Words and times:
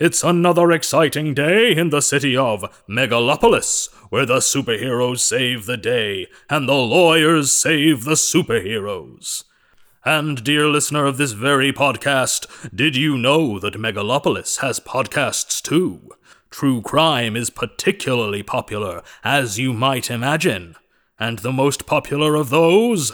It's 0.00 0.24
another 0.24 0.72
exciting 0.72 1.34
day 1.34 1.76
in 1.76 1.90
the 1.90 2.00
city 2.00 2.34
of 2.34 2.64
Megalopolis, 2.88 3.92
where 4.08 4.24
the 4.24 4.38
superheroes 4.38 5.18
save 5.18 5.66
the 5.66 5.76
day 5.76 6.26
and 6.48 6.66
the 6.66 6.72
lawyers 6.72 7.52
save 7.52 8.04
the 8.04 8.14
superheroes. 8.14 9.44
And, 10.02 10.42
dear 10.42 10.68
listener 10.68 11.04
of 11.04 11.18
this 11.18 11.32
very 11.32 11.70
podcast, 11.70 12.74
did 12.74 12.96
you 12.96 13.18
know 13.18 13.58
that 13.58 13.74
Megalopolis 13.74 14.60
has 14.60 14.80
podcasts 14.80 15.60
too? 15.60 16.08
True 16.48 16.80
crime 16.80 17.36
is 17.36 17.50
particularly 17.50 18.42
popular, 18.42 19.02
as 19.22 19.58
you 19.58 19.74
might 19.74 20.10
imagine. 20.10 20.76
And 21.18 21.40
the 21.40 21.52
most 21.52 21.84
popular 21.84 22.36
of 22.36 22.48
those? 22.48 23.12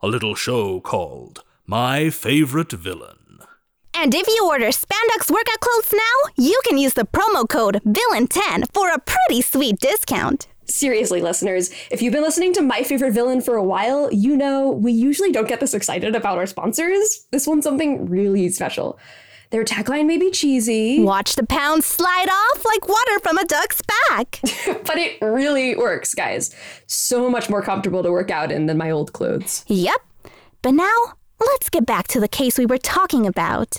A 0.00 0.06
little 0.06 0.36
show 0.36 0.80
called 0.80 1.42
My 1.66 2.10
Favorite 2.10 2.70
Villain. 2.70 3.17
And 3.94 4.14
if 4.14 4.26
you 4.28 4.46
order 4.46 4.66
spandex 4.68 5.30
workout 5.30 5.60
clothes 5.60 5.92
now, 5.92 6.32
you 6.36 6.58
can 6.66 6.78
use 6.78 6.94
the 6.94 7.04
promo 7.04 7.48
code 7.48 7.80
VILLAIN10 7.84 8.72
for 8.72 8.90
a 8.90 8.98
pretty 8.98 9.42
sweet 9.42 9.78
discount. 9.80 10.46
Seriously, 10.66 11.22
listeners, 11.22 11.70
if 11.90 12.02
you've 12.02 12.12
been 12.12 12.22
listening 12.22 12.52
to 12.54 12.62
My 12.62 12.82
Favorite 12.82 13.12
Villain 13.12 13.40
for 13.40 13.56
a 13.56 13.64
while, 13.64 14.12
you 14.12 14.36
know 14.36 14.68
we 14.70 14.92
usually 14.92 15.32
don't 15.32 15.48
get 15.48 15.60
this 15.60 15.74
excited 15.74 16.14
about 16.14 16.38
our 16.38 16.46
sponsors. 16.46 17.26
This 17.32 17.46
one's 17.46 17.64
something 17.64 18.06
really 18.06 18.48
special. 18.50 18.98
Their 19.50 19.64
tagline 19.64 20.04
may 20.04 20.18
be 20.18 20.30
cheesy, 20.30 21.02
Watch 21.02 21.34
the 21.34 21.46
pounds 21.46 21.86
slide 21.86 22.28
off 22.28 22.64
like 22.66 22.86
water 22.86 23.18
from 23.22 23.38
a 23.38 23.46
duck's 23.46 23.80
back. 24.10 24.40
but 24.84 24.98
it 24.98 25.16
really 25.22 25.74
works, 25.74 26.12
guys. 26.14 26.54
So 26.86 27.30
much 27.30 27.48
more 27.48 27.62
comfortable 27.62 28.02
to 28.02 28.10
work 28.12 28.30
out 28.30 28.52
in 28.52 28.66
than 28.66 28.76
my 28.76 28.90
old 28.90 29.14
clothes. 29.14 29.64
yep. 29.68 30.02
But 30.60 30.72
now, 30.72 30.92
let's 31.40 31.70
get 31.70 31.86
back 31.86 32.08
to 32.08 32.20
the 32.20 32.28
case 32.28 32.58
we 32.58 32.66
were 32.66 32.78
talking 32.78 33.26
about 33.26 33.78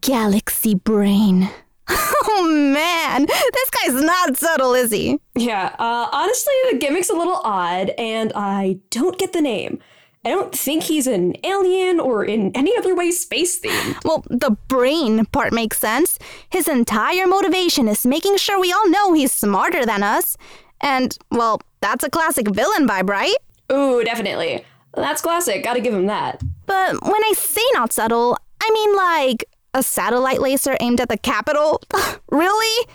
Galaxy 0.00 0.74
Brain. 0.74 1.48
Oh 2.38 2.42
man, 2.50 3.24
this 3.26 3.70
guy's 3.70 4.02
not 4.02 4.36
subtle, 4.36 4.74
is 4.74 4.90
he? 4.90 5.18
Yeah, 5.36 5.74
uh, 5.78 6.08
honestly, 6.12 6.52
the 6.70 6.78
gimmick's 6.78 7.08
a 7.08 7.14
little 7.14 7.40
odd, 7.44 7.90
and 7.96 8.30
I 8.34 8.78
don't 8.90 9.16
get 9.18 9.32
the 9.32 9.40
name. 9.40 9.78
I 10.24 10.30
don't 10.30 10.54
think 10.54 10.82
he's 10.82 11.06
an 11.06 11.34
alien 11.44 12.00
or 12.00 12.24
in 12.24 12.50
any 12.54 12.76
other 12.76 12.94
way 12.94 13.10
space 13.12 13.60
themed. 13.60 14.04
Well, 14.04 14.24
the 14.28 14.50
brain 14.68 15.24
part 15.26 15.52
makes 15.52 15.78
sense. 15.78 16.18
His 16.50 16.66
entire 16.68 17.26
motivation 17.26 17.86
is 17.88 18.04
making 18.04 18.36
sure 18.38 18.60
we 18.60 18.72
all 18.72 18.90
know 18.90 19.12
he's 19.12 19.32
smarter 19.32 19.86
than 19.86 20.02
us. 20.02 20.36
And, 20.80 21.16
well, 21.30 21.60
that's 21.80 22.04
a 22.04 22.10
classic 22.10 22.48
villain 22.48 22.86
vibe, 22.88 23.08
right? 23.08 23.36
Ooh, 23.72 24.02
definitely. 24.04 24.64
That's 24.96 25.22
classic. 25.22 25.62
Gotta 25.62 25.80
give 25.80 25.94
him 25.94 26.06
that. 26.06 26.42
But 26.66 27.02
when 27.02 27.24
I 27.24 27.32
say 27.36 27.62
not 27.74 27.92
subtle, 27.92 28.38
I 28.60 28.70
mean 28.72 28.96
like 28.96 29.44
a 29.76 29.82
satellite 29.82 30.40
laser 30.40 30.74
aimed 30.80 31.00
at 31.02 31.10
the 31.10 31.18
Capitol? 31.18 31.82
really? 32.30 32.88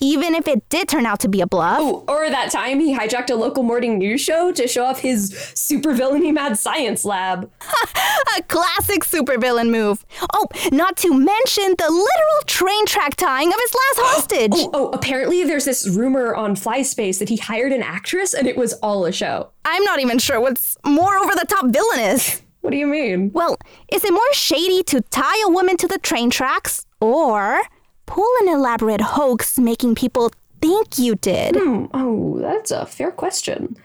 Even 0.00 0.34
if 0.34 0.48
it 0.48 0.68
did 0.68 0.88
turn 0.88 1.06
out 1.06 1.20
to 1.20 1.28
be 1.28 1.40
a 1.40 1.46
bluff? 1.46 1.80
Ooh, 1.80 2.04
or 2.08 2.28
that 2.28 2.50
time 2.50 2.80
he 2.80 2.96
hijacked 2.96 3.30
a 3.30 3.36
local 3.36 3.62
morning 3.62 3.98
news 3.98 4.20
show 4.20 4.50
to 4.52 4.66
show 4.66 4.84
off 4.84 4.98
his 4.98 5.32
supervillainy 5.32 6.32
mad 6.32 6.58
science 6.58 7.04
lab. 7.04 7.50
A 8.36 8.42
classic 8.42 9.04
supervillain 9.04 9.70
move. 9.70 10.04
Oh, 10.32 10.46
not 10.72 10.96
to 10.98 11.10
mention 11.12 11.74
the 11.78 11.88
literal 11.88 12.42
train 12.46 12.86
track 12.86 13.14
tying 13.16 13.48
of 13.48 13.54
his 13.54 13.74
last 13.74 13.98
hostage. 14.10 14.52
Oh, 14.54 14.70
oh, 14.74 14.88
apparently 14.90 15.44
there's 15.44 15.64
this 15.64 15.88
rumor 15.88 16.34
on 16.34 16.56
FlySpace 16.56 17.18
that 17.20 17.28
he 17.28 17.36
hired 17.36 17.72
an 17.72 17.82
actress 17.82 18.34
and 18.34 18.48
it 18.48 18.56
was 18.56 18.72
all 18.74 19.06
a 19.06 19.12
show. 19.12 19.50
I'm 19.64 19.84
not 19.84 20.00
even 20.00 20.18
sure 20.18 20.40
what's 20.40 20.76
more 20.84 21.16
over 21.16 21.34
the 21.34 21.46
top 21.46 21.66
villainous. 21.66 22.42
What 22.64 22.70
do 22.70 22.78
you 22.78 22.86
mean? 22.86 23.30
Well, 23.34 23.58
is 23.92 24.06
it 24.06 24.10
more 24.10 24.32
shady 24.32 24.82
to 24.84 25.02
tie 25.02 25.42
a 25.44 25.50
woman 25.50 25.76
to 25.76 25.86
the 25.86 25.98
train 25.98 26.30
tracks 26.30 26.86
or 26.98 27.60
pull 28.06 28.26
an 28.40 28.48
elaborate 28.48 29.02
hoax 29.02 29.58
making 29.58 29.96
people 29.96 30.30
think 30.62 30.98
you 30.98 31.14
did? 31.14 31.56
Hmm, 31.56 31.84
oh, 31.92 32.38
that's 32.40 32.70
a 32.70 32.86
fair 32.86 33.10
question. 33.10 33.76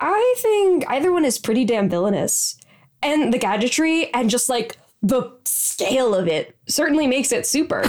I 0.00 0.34
think 0.38 0.88
either 0.88 1.10
one 1.10 1.24
is 1.24 1.36
pretty 1.36 1.64
damn 1.64 1.88
villainous. 1.88 2.56
And 3.02 3.34
the 3.34 3.38
gadgetry 3.38 4.14
and 4.14 4.30
just 4.30 4.48
like 4.48 4.76
the 5.02 5.36
scale 5.44 6.14
of 6.14 6.28
it 6.28 6.56
certainly 6.68 7.08
makes 7.08 7.32
it 7.32 7.44
super. 7.44 7.82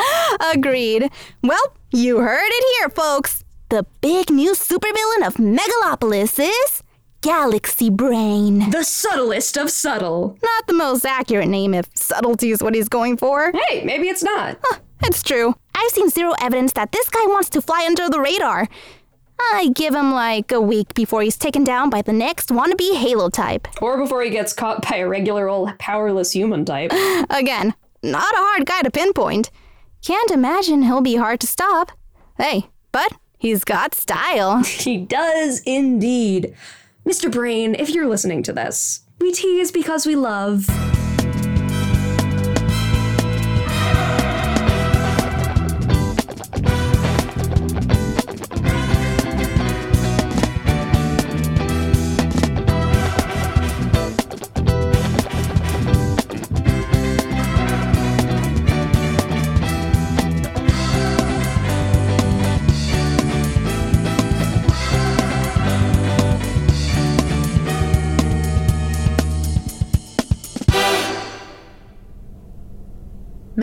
Agreed. 0.54 1.10
Well, 1.42 1.76
you 1.92 2.20
heard 2.20 2.40
it 2.50 2.64
here, 2.78 2.88
folks. 2.88 3.44
The 3.68 3.84
big 4.00 4.30
new 4.30 4.54
supervillain 4.54 5.26
of 5.26 5.34
Megalopolis 5.34 6.40
is 6.40 6.82
Galaxy 7.28 7.90
Brain. 7.90 8.70
the 8.70 8.82
subtlest 8.82 9.58
of 9.58 9.68
subtle. 9.70 10.38
Not 10.42 10.66
the 10.66 10.72
most 10.72 11.04
accurate 11.04 11.48
name 11.48 11.74
if 11.74 11.86
subtlety 11.94 12.50
is 12.52 12.62
what 12.62 12.74
he's 12.74 12.88
going 12.88 13.18
for. 13.18 13.52
Hey, 13.52 13.84
maybe 13.84 14.08
it's 14.08 14.22
not. 14.22 14.58
Huh, 14.64 14.78
it's 15.02 15.22
true. 15.22 15.54
I've 15.74 15.90
seen 15.90 16.08
zero 16.08 16.32
evidence 16.40 16.72
that 16.72 16.90
this 16.90 17.10
guy 17.10 17.22
wants 17.26 17.50
to 17.50 17.60
fly 17.60 17.84
under 17.86 18.08
the 18.08 18.18
radar. 18.18 18.66
I 19.38 19.70
give 19.74 19.94
him 19.94 20.12
like 20.12 20.52
a 20.52 20.60
week 20.62 20.94
before 20.94 21.20
he's 21.20 21.36
taken 21.36 21.64
down 21.64 21.90
by 21.90 22.00
the 22.00 22.14
next 22.14 22.48
wannabe 22.48 22.96
Halo 22.96 23.28
type. 23.28 23.68
Or 23.82 23.98
before 23.98 24.22
he 24.22 24.30
gets 24.30 24.54
caught 24.54 24.88
by 24.88 24.96
a 24.96 25.06
regular 25.06 25.50
old 25.50 25.78
powerless 25.78 26.32
human 26.32 26.64
type. 26.64 26.92
Again, 27.28 27.74
not 28.02 28.32
a 28.32 28.38
hard 28.38 28.64
guy 28.64 28.80
to 28.80 28.90
pinpoint. 28.90 29.50
Can't 30.02 30.30
imagine 30.30 30.84
he'll 30.84 31.02
be 31.02 31.16
hard 31.16 31.40
to 31.40 31.46
stop. 31.46 31.92
Hey, 32.38 32.70
but 32.90 33.12
he's 33.36 33.64
got 33.64 33.94
style. 33.94 34.62
he 34.64 34.96
does 34.96 35.60
indeed. 35.66 36.54
Mr. 37.08 37.32
Brain, 37.32 37.74
if 37.74 37.88
you're 37.88 38.06
listening 38.06 38.42
to 38.42 38.52
this, 38.52 39.00
we 39.18 39.32
tease 39.32 39.72
because 39.72 40.04
we 40.04 40.14
love. 40.14 40.66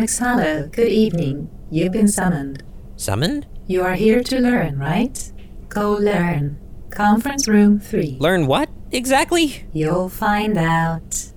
Mx. 0.06 0.20
Hallo, 0.20 0.68
good 0.68 0.90
evening. 0.90 1.50
You've 1.72 1.92
been 1.92 2.08
summoned. 2.08 2.62
Summoned? 2.96 3.48
You 3.66 3.82
are 3.82 3.96
here 3.96 4.22
to 4.22 4.40
learn, 4.40 4.78
right? 4.78 5.32
Go 5.68 5.94
learn. 5.94 6.60
Conference 6.92 7.48
room 7.48 7.80
3. 7.80 8.18
Learn 8.20 8.46
what 8.46 8.70
exactly? 8.92 9.66
You'll 9.74 10.10
find 10.10 10.60
out. 10.60 11.32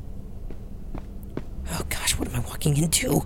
Oh 1.73 1.81
gosh, 1.89 2.19
what 2.19 2.29
am 2.29 2.34
I 2.37 2.41
walking 2.41 2.77
into? 2.77 3.23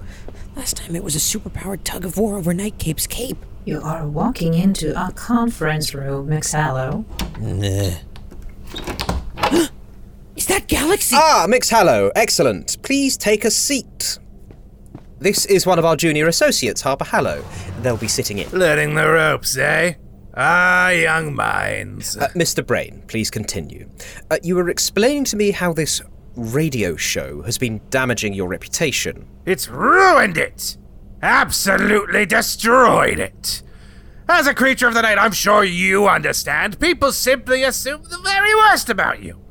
Last 0.54 0.76
time 0.76 0.94
it 0.94 1.02
was 1.02 1.16
a 1.16 1.18
superpowered 1.18 1.82
tug 1.82 2.04
of 2.04 2.16
war 2.16 2.36
over 2.36 2.54
Nightcape's 2.54 3.08
cape. 3.08 3.44
You 3.64 3.80
are 3.80 4.06
walking 4.06 4.54
into 4.54 4.92
a 4.96 5.10
conference 5.10 5.92
room, 5.92 6.28
Mx. 6.28 6.52
Hallo. 6.52 7.04
Nah. 7.40 7.96
Is 10.36 10.46
that 10.46 10.68
Galaxy? 10.68 11.16
Ah, 11.18 11.46
Mx. 11.48 11.68
Hallo, 11.68 12.12
excellent. 12.14 12.80
Please 12.82 13.16
take 13.16 13.44
a 13.44 13.50
seat. 13.50 14.20
This 15.22 15.46
is 15.46 15.64
one 15.64 15.78
of 15.78 15.84
our 15.84 15.94
junior 15.94 16.26
associates, 16.26 16.80
Harper 16.80 17.04
Hallo. 17.04 17.44
They'll 17.80 17.96
be 17.96 18.08
sitting 18.08 18.38
in. 18.38 18.50
Learning 18.50 18.96
the 18.96 19.08
ropes, 19.08 19.56
eh? 19.56 19.94
Ah, 20.36 20.88
young 20.88 21.32
minds. 21.32 22.16
Uh, 22.16 22.26
Mr. 22.30 22.66
Brain, 22.66 23.04
please 23.06 23.30
continue. 23.30 23.88
Uh, 24.32 24.38
you 24.42 24.56
were 24.56 24.68
explaining 24.68 25.22
to 25.26 25.36
me 25.36 25.52
how 25.52 25.72
this 25.72 26.02
radio 26.34 26.96
show 26.96 27.42
has 27.42 27.56
been 27.56 27.80
damaging 27.88 28.34
your 28.34 28.48
reputation. 28.48 29.28
It's 29.46 29.68
ruined 29.68 30.38
it! 30.38 30.76
Absolutely 31.22 32.26
destroyed 32.26 33.20
it! 33.20 33.62
As 34.28 34.48
a 34.48 34.54
creature 34.54 34.88
of 34.88 34.94
the 34.94 35.02
night, 35.02 35.18
I'm 35.18 35.30
sure 35.30 35.62
you 35.62 36.08
understand. 36.08 36.80
People 36.80 37.12
simply 37.12 37.62
assume 37.62 38.02
the 38.02 38.18
very 38.18 38.56
worst 38.56 38.90
about 38.90 39.22
you. 39.22 39.41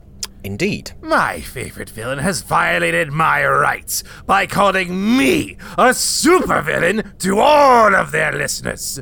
Indeed. 0.43 0.93
My 1.01 1.39
favorite 1.39 1.89
villain 1.89 2.17
has 2.19 2.41
violated 2.41 3.11
my 3.11 3.45
rights 3.45 4.03
by 4.25 4.47
calling 4.47 5.17
me 5.17 5.57
a 5.77 5.89
supervillain 5.91 7.17
to 7.19 7.39
all 7.39 7.93
of 7.95 8.11
their 8.11 8.31
listeners. 8.31 8.99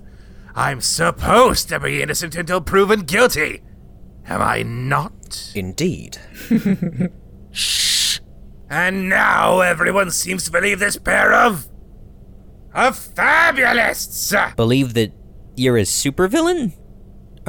I'm 0.56 0.81
supposed 0.81 1.69
to 1.69 1.80
be 1.80 2.01
innocent 2.01 2.36
until 2.36 2.59
proven 2.59 3.01
guilty. 3.01 3.62
Am 4.27 4.41
I 4.41 4.63
not? 4.63 5.51
Indeed. 5.56 6.18
Shh. 7.51 8.19
And 8.69 9.09
now 9.09 9.62
everyone 9.62 10.12
seems 10.12 10.44
to 10.45 10.51
believe 10.51 10.80
this 10.80 10.97
pair 10.97 11.33
of. 11.33 11.69
of 12.74 12.95
fabulists! 12.97 14.56
Believe 14.56 14.94
that 14.94 15.13
you're 15.56 15.77
a 15.77 15.83
supervillain? 15.83 16.74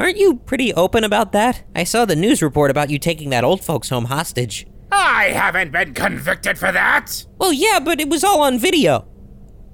Aren't 0.01 0.17
you 0.17 0.37
pretty 0.37 0.73
open 0.73 1.05
about 1.05 1.33
that? 1.33 1.63
I 1.77 1.85
saw 1.85 2.07
the 2.07 2.17
news 2.17 2.41
report 2.41 2.71
about 2.71 2.89
you 2.89 2.99
taking 2.99 3.29
that 3.31 3.45
old 3.45 3.63
folks 3.63 3.91
home 3.91 4.07
hostage. 4.07 4.67
I 4.91 5.25
haven't 5.25 5.73
been 5.73 5.93
convicted 5.93 6.57
for 6.59 6.73
that! 6.73 7.27
Well, 7.37 7.53
yeah, 7.53 7.81
but 7.81 8.01
it 8.01 8.09
was 8.09 8.25
all 8.25 8.41
on 8.41 8.59
video. 8.59 9.07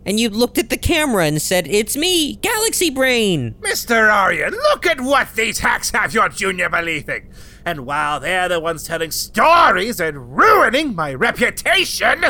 And 0.05 0.19
you 0.19 0.29
looked 0.29 0.59
at 0.59 0.69
the 0.69 0.77
camera 0.77 1.27
and 1.27 1.41
said, 1.41 1.69
It's 1.69 1.97
me, 1.97 2.35
Galaxy 2.37 2.91
Brain! 2.91 3.55
Mr. 3.61 4.13
Aria, 4.13 4.51
look 4.51 4.85
at 4.85 5.01
what 5.01 5.33
these 5.37 5.61
hacks 5.61 5.93
have 5.93 6.13
your 6.13 6.29
junior 6.29 6.69
believing. 6.69 7.31
And 7.65 7.87
while 7.87 8.19
they're 8.19 8.49
the 8.49 8.59
ones 8.59 8.83
telling 8.83 9.13
stories 9.13 10.01
and 10.01 10.37
ruining 10.37 10.97
my 10.97 11.15
reputation, 11.15 12.25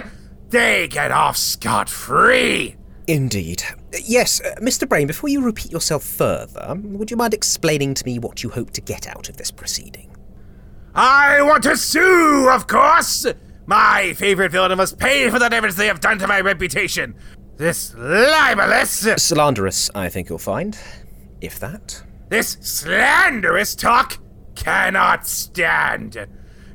they 0.51 0.87
get 0.87 1.11
off 1.11 1.39
scot 1.39 1.89
free. 1.89 2.76
Indeed. 3.09 3.63
Yes, 4.05 4.41
uh, 4.41 4.55
Mr. 4.61 4.89
Brain, 4.89 5.07
before 5.07 5.29
you 5.29 5.41
repeat 5.41 5.71
yourself 5.71 6.03
further, 6.03 6.75
would 6.83 7.11
you 7.11 7.17
mind 7.17 7.35
explaining 7.35 7.95
to 7.95 8.05
me 8.05 8.19
what 8.19 8.43
you 8.43 8.51
hope 8.51 8.73
to 8.73 8.81
get 8.81 9.07
out 9.07 9.29
of 9.29 9.37
this 9.37 9.51
proceeding? 9.51 10.11
I 10.95 11.41
want 11.43 11.63
to 11.65 11.77
sue, 11.77 12.49
of 12.51 12.67
course! 12.67 13.27
My 13.67 14.15
favorite 14.15 14.53
villain 14.53 14.77
must 14.77 14.99
pay 14.99 15.29
for 15.31 15.39
the 15.39 15.49
damage 15.49 15.75
they 15.75 15.87
have 15.87 16.01
done 16.01 16.19
to 16.19 16.27
my 16.27 16.41
reputation. 16.41 17.15
This 17.57 17.95
libelous, 17.95 18.91
Slanderous, 19.17 19.91
I 19.95 20.09
think 20.09 20.29
you'll 20.29 20.39
find. 20.39 20.79
If 21.41 21.59
that. 21.61 22.03
this 22.29 22.57
slanderous 22.61 23.75
talk 23.75 24.19
cannot 24.55 25.27
stand. 25.27 26.27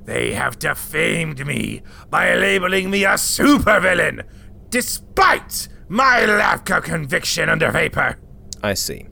They 0.06 0.34
have 0.34 0.60
defamed 0.60 1.45
me 1.45 1.81
by 2.10 2.36
labeling 2.36 2.89
me 2.89 3.04
a 3.06 3.13
supervillain, 3.16 4.24
despite 4.69 5.68
my 5.92 6.26
lack 6.26 6.70
of 6.70 6.84
conviction 6.86 7.50
under 7.50 7.70
vapor. 7.70 8.18
I 8.64 8.76
see. 8.76 9.08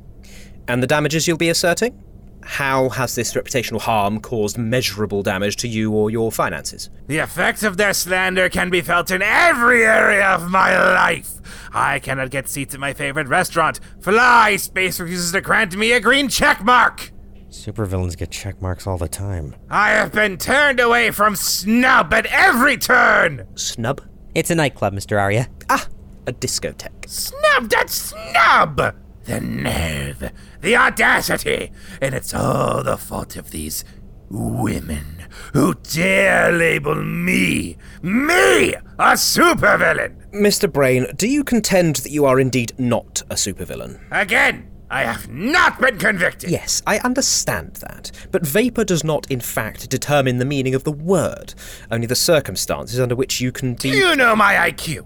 And 0.68 0.82
the 0.82 0.88
damages 0.88 1.28
you'll 1.28 1.38
be 1.38 1.50
asserting? 1.50 2.02
How 2.42 2.88
has 2.90 3.16
this 3.16 3.34
reputational 3.34 3.82
harm 3.82 4.22
caused 4.22 4.58
measurable 4.58 5.22
damage 5.22 5.58
to 5.58 5.68
you 5.68 5.92
or 5.92 6.10
your 6.10 6.32
finances? 6.32 6.90
The 7.08 7.18
effects 7.18 7.64
of 7.64 7.76
their 7.76 7.94
slander 7.94 8.48
can 8.48 8.70
be 8.70 8.80
felt 8.80 9.12
in 9.12 9.22
every 9.22 9.84
area 9.84 10.26
of 10.26 10.50
my 10.50 10.76
life. 10.78 11.34
I 11.74 12.00
cannot 12.00 12.30
get 12.30 12.48
seats 12.48 12.74
at 12.74 12.80
my 12.80 12.94
favorite 12.94 13.28
restaurant. 13.28 13.82
Fly 14.00 14.56
Space 14.56 15.02
refuses 15.02 15.34
to 15.34 15.42
grant 15.42 15.76
me 15.76 15.92
a 15.92 16.00
green 16.00 16.30
check 16.30 16.64
mark. 16.64 17.12
Supervillains 17.50 18.16
get 18.16 18.32
check 18.32 18.62
marks 18.62 18.88
all 18.88 18.98
the 18.98 19.10
time. 19.10 19.54
I 19.70 19.90
have 19.90 20.14
been 20.14 20.38
turned 20.38 20.80
away 20.80 21.12
from 21.12 21.36
snub 21.36 22.14
at 22.14 22.26
every 22.28 22.78
turn. 22.78 23.48
Snub? 23.56 24.02
It's 24.34 24.50
a 24.50 24.56
nightclub, 24.56 24.94
Mr. 24.94 25.20
Aria. 25.20 25.50
Ah, 25.70 25.86
a 26.28 26.34
discotheque. 26.34 27.08
Snubbed 27.10 27.74
at 27.74 27.90
snub. 27.90 28.96
The 29.26 29.42
nerve, 29.42 30.32
the 30.62 30.76
audacity, 30.76 31.72
and 32.02 32.16
it's 32.16 32.34
all 32.34 32.84
the 32.84 32.98
fault 32.98 33.36
of 33.36 33.52
these 33.52 33.86
women 34.30 35.24
who 35.54 35.76
dare 35.76 36.52
label 36.52 36.96
me, 36.96 37.78
me, 38.02 38.74
a 38.74 39.14
supervillain. 39.14 40.16
Mr. 40.34 40.72
Brain, 40.72 41.08
do 41.16 41.28
you 41.28 41.44
contend 41.44 41.98
that 41.98 42.12
you 42.12 42.26
are 42.26 42.40
indeed 42.40 42.74
not 42.80 43.22
a 43.30 43.36
supervillain? 43.36 44.00
Again, 44.12 44.70
I 44.90 45.04
have 45.04 45.30
not 45.30 45.80
been 45.80 46.00
convicted. 46.00 46.50
Yes, 46.50 46.82
I 46.88 46.98
understand 47.00 47.76
that. 47.76 48.12
But 48.32 48.46
vapor 48.46 48.84
does 48.84 49.04
not, 49.04 49.30
in 49.30 49.40
fact, 49.42 49.90
determine 49.90 50.40
the 50.40 50.46
meaning 50.46 50.74
of 50.74 50.84
the 50.84 50.92
word, 50.92 51.54
only 51.92 52.08
the 52.08 52.16
circumstances 52.16 53.00
under 53.00 53.16
which 53.16 53.40
you 53.40 53.52
can 53.52 53.76
be. 53.76 53.90
You 53.90 54.16
know 54.16 54.36
my 54.36 54.56
IQ. 54.72 55.06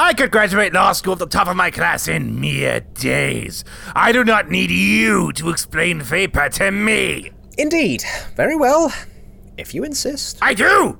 I 0.00 0.14
could 0.14 0.30
graduate 0.30 0.72
law 0.72 0.92
school 0.92 1.12
at 1.12 1.18
the 1.18 1.26
top 1.26 1.46
of 1.46 1.56
my 1.56 1.70
class 1.70 2.08
in 2.08 2.40
mere 2.40 2.80
days. 2.80 3.64
I 3.94 4.12
do 4.12 4.24
not 4.24 4.48
need 4.48 4.70
you 4.70 5.30
to 5.34 5.50
explain 5.50 6.00
vapor 6.00 6.48
to 6.48 6.70
me. 6.70 7.32
Indeed. 7.58 8.02
Very 8.34 8.56
well. 8.56 8.90
If 9.58 9.74
you 9.74 9.84
insist. 9.84 10.38
I 10.40 10.54
do. 10.54 10.98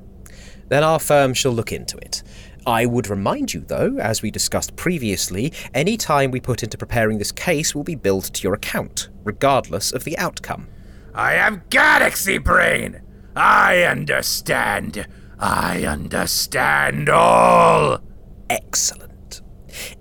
Then 0.68 0.84
our 0.84 0.98
firm 0.98 1.32
shall 1.32 1.52
look 1.52 1.72
into 1.72 1.96
it. 1.96 2.22
I 2.66 2.84
would 2.84 3.08
remind 3.08 3.54
you, 3.54 3.60
though, 3.60 3.96
as 3.96 4.20
we 4.20 4.30
discussed 4.30 4.76
previously, 4.76 5.54
any 5.72 5.96
time 5.96 6.30
we 6.30 6.38
put 6.38 6.62
into 6.62 6.76
preparing 6.76 7.16
this 7.16 7.32
case 7.32 7.74
will 7.74 7.84
be 7.84 7.94
billed 7.94 8.24
to 8.34 8.42
your 8.42 8.52
account, 8.52 9.08
regardless 9.24 9.92
of 9.92 10.04
the 10.04 10.18
outcome. 10.18 10.68
I 11.14 11.36
am 11.36 11.62
Galaxy 11.70 12.36
Brain. 12.36 13.00
I 13.34 13.82
understand. 13.84 15.06
I 15.38 15.84
understand 15.84 17.08
all. 17.08 18.02
Excellent. 18.50 19.10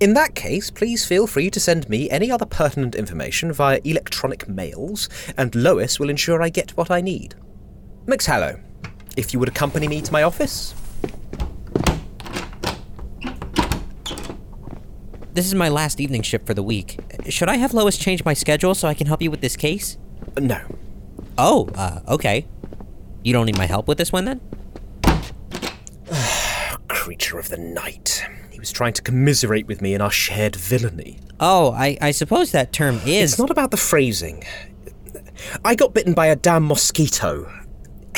In 0.00 0.14
that 0.14 0.34
case, 0.34 0.70
please 0.70 1.06
feel 1.06 1.26
free 1.26 1.50
to 1.50 1.60
send 1.60 1.88
me 1.88 2.10
any 2.10 2.30
other 2.30 2.46
pertinent 2.46 2.94
information 2.94 3.52
via 3.52 3.80
electronic 3.84 4.48
mails, 4.48 5.08
and 5.36 5.54
Lois 5.54 5.98
will 6.00 6.10
ensure 6.10 6.42
I 6.42 6.48
get 6.48 6.76
what 6.76 6.90
I 6.90 7.00
need. 7.00 7.34
Mx. 8.06 8.26
Hallo, 8.26 8.58
if 9.16 9.32
you 9.32 9.38
would 9.38 9.48
accompany 9.48 9.86
me 9.88 10.02
to 10.02 10.12
my 10.12 10.22
office. 10.22 10.74
This 15.32 15.46
is 15.46 15.54
my 15.54 15.68
last 15.68 16.00
evening 16.00 16.22
shift 16.22 16.44
for 16.44 16.54
the 16.54 16.62
week. 16.62 16.98
Should 17.28 17.48
I 17.48 17.56
have 17.56 17.72
Lois 17.72 17.96
change 17.96 18.24
my 18.24 18.34
schedule 18.34 18.74
so 18.74 18.88
I 18.88 18.94
can 18.94 19.06
help 19.06 19.22
you 19.22 19.30
with 19.30 19.40
this 19.40 19.56
case? 19.56 19.96
No. 20.38 20.60
Oh, 21.38 21.68
uh, 21.76 22.00
okay. 22.08 22.46
You 23.22 23.32
don't 23.32 23.46
need 23.46 23.56
my 23.56 23.66
help 23.66 23.86
with 23.86 23.96
this 23.96 24.12
one 24.12 24.24
then? 24.24 24.40
Creature 26.88 27.38
of 27.38 27.48
the 27.48 27.58
night. 27.58 28.26
He 28.60 28.62
was 28.62 28.72
trying 28.72 28.92
to 28.92 29.00
commiserate 29.00 29.66
with 29.68 29.80
me 29.80 29.94
in 29.94 30.02
our 30.02 30.10
shared 30.10 30.54
villainy. 30.54 31.18
Oh, 31.40 31.72
I, 31.72 31.96
I 32.02 32.10
suppose 32.10 32.52
that 32.52 32.74
term 32.74 32.96
is. 33.06 33.32
It's 33.32 33.38
not 33.38 33.48
about 33.48 33.70
the 33.70 33.78
phrasing. 33.78 34.44
I 35.64 35.74
got 35.74 35.94
bitten 35.94 36.12
by 36.12 36.26
a 36.26 36.36
damn 36.36 36.66
mosquito. 36.68 37.50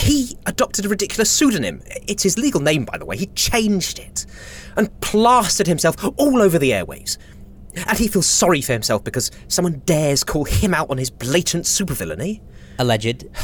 He 0.01 0.37
adopted 0.47 0.85
a 0.85 0.89
ridiculous 0.89 1.31
pseudonym. 1.31 1.81
It's 2.09 2.25
his 2.25 2.39
legal 2.39 2.61
name, 2.61 2.85
by 2.85 2.99
the 2.99 3.07
way. 3.07 3.17
He 3.17 3.27
changed 3.27 4.01
it 4.01 4.27
and 4.77 4.91
plastered 5.01 5.69
himself 5.69 5.95
all 6.17 6.43
over 6.43 6.59
the 6.59 6.75
airways. 6.75 7.19
And 7.87 7.97
he 7.97 8.09
feels 8.09 8.27
sorry 8.27 8.63
for 8.63 8.73
himself 8.73 9.05
because 9.05 9.31
someone 9.47 9.81
dares 9.87 10.25
call 10.25 10.43
him 10.45 10.75
out 10.75 10.91
on 10.91 10.99
his 10.99 11.09
blatant 11.11 11.67
supervillainy. 11.67 12.41
alleged. 12.81 13.27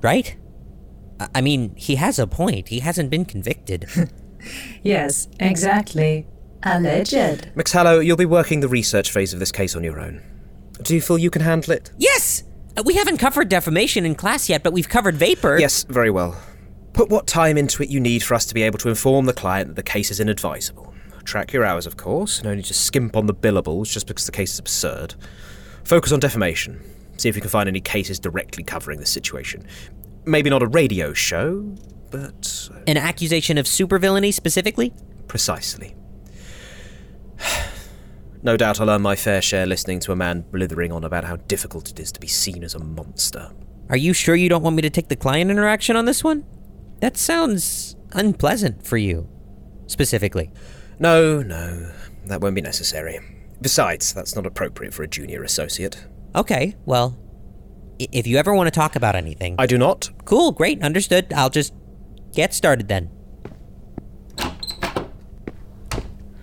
Right? 0.00 0.36
I- 1.18 1.28
I 1.34 1.40
mean, 1.40 1.74
he 1.74 1.96
has 1.96 2.20
a 2.20 2.28
point. 2.28 2.68
He 2.68 2.78
hasn't 2.78 3.10
been 3.10 3.24
convicted. 3.24 3.86
Yes, 4.82 5.28
exactly. 5.40 6.26
Alleged. 6.62 7.12
Mx. 7.54 7.72
Hallo, 7.72 8.00
you'll 8.00 8.16
be 8.16 8.24
working 8.24 8.60
the 8.60 8.68
research 8.68 9.10
phase 9.10 9.32
of 9.32 9.38
this 9.40 9.52
case 9.52 9.76
on 9.76 9.84
your 9.84 10.00
own. 10.00 10.22
Do 10.82 10.94
you 10.94 11.00
feel 11.00 11.18
you 11.18 11.30
can 11.30 11.42
handle 11.42 11.72
it? 11.72 11.90
yes! 11.98 12.42
Uh, 12.76 12.82
We 12.84 12.94
haven't 12.94 13.16
covered 13.18 13.48
defamation 13.48 14.04
in 14.04 14.14
class 14.14 14.48
yet, 14.48 14.62
but 14.62 14.72
we've 14.72 14.88
covered 14.88 15.14
vapor. 15.16 15.58
Yes, 15.58 15.84
very 15.84 16.10
well. 16.10 16.36
Put 16.92 17.08
what 17.08 17.26
time 17.26 17.56
into 17.58 17.82
it 17.82 17.88
you 17.88 18.00
need 18.00 18.22
for 18.22 18.34
us 18.34 18.44
to 18.46 18.54
be 18.54 18.62
able 18.62 18.78
to 18.80 18.88
inform 18.88 19.26
the 19.26 19.32
client 19.32 19.68
that 19.68 19.76
the 19.76 19.82
case 19.82 20.10
is 20.10 20.18
inadvisable. 20.20 20.92
Track 21.24 21.52
your 21.52 21.64
hours, 21.64 21.86
of 21.86 21.96
course, 21.96 22.38
and 22.38 22.46
only 22.46 22.62
just 22.62 22.84
skimp 22.84 23.16
on 23.16 23.26
the 23.26 23.34
billables 23.34 23.90
just 23.90 24.06
because 24.06 24.26
the 24.26 24.32
case 24.32 24.52
is 24.54 24.58
absurd. 24.58 25.14
Focus 25.84 26.12
on 26.12 26.20
defamation. 26.20 26.80
See 27.16 27.28
if 27.28 27.34
you 27.34 27.40
can 27.40 27.50
find 27.50 27.68
any 27.68 27.80
cases 27.80 28.18
directly 28.18 28.62
covering 28.64 28.98
this 29.00 29.10
situation. 29.10 29.66
Maybe 30.24 30.50
not 30.50 30.62
a 30.62 30.66
radio 30.66 31.12
show, 31.12 31.74
but 32.10 32.68
uh, 32.72 32.78
An 32.86 32.96
accusation 32.96 33.58
of 33.58 33.66
supervillainy 33.66 34.32
specifically? 34.32 34.92
precisely. 35.28 35.94
No 38.42 38.56
doubt 38.56 38.80
I'll 38.80 38.90
earn 38.90 39.02
my 39.02 39.16
fair 39.16 39.42
share 39.42 39.66
listening 39.66 39.98
to 40.00 40.12
a 40.12 40.16
man 40.16 40.42
blithering 40.52 40.92
on 40.92 41.02
about 41.02 41.24
how 41.24 41.34
difficult 41.36 41.90
it 41.90 41.98
is 41.98 42.12
to 42.12 42.20
be 42.20 42.28
seen 42.28 42.62
as 42.62 42.74
a 42.74 42.78
monster. 42.78 43.50
Are 43.88 43.96
you 43.96 44.12
sure 44.12 44.36
you 44.36 44.48
don't 44.48 44.62
want 44.62 44.76
me 44.76 44.82
to 44.82 44.90
take 44.90 45.08
the 45.08 45.16
client 45.16 45.50
interaction 45.50 45.96
on 45.96 46.04
this 46.04 46.22
one? 46.22 46.44
That 47.00 47.16
sounds 47.16 47.96
unpleasant 48.12 48.86
for 48.86 48.98
you. 48.98 49.28
Specifically. 49.88 50.52
No, 51.00 51.42
no, 51.42 51.90
that 52.26 52.40
won't 52.40 52.54
be 52.54 52.60
necessary. 52.60 53.18
Besides, 53.60 54.12
that's 54.12 54.36
not 54.36 54.46
appropriate 54.46 54.94
for 54.94 55.02
a 55.02 55.08
junior 55.08 55.42
associate. 55.42 56.06
Okay, 56.36 56.76
well, 56.84 57.18
if 57.98 58.26
you 58.28 58.36
ever 58.36 58.54
want 58.54 58.66
to 58.68 58.70
talk 58.70 58.94
about 58.94 59.16
anything. 59.16 59.56
I 59.58 59.66
do 59.66 59.76
not. 59.78 60.10
Cool, 60.24 60.52
great, 60.52 60.82
understood. 60.82 61.32
I'll 61.32 61.50
just 61.50 61.72
get 62.36 62.54
started 62.54 62.86
then. 62.86 63.10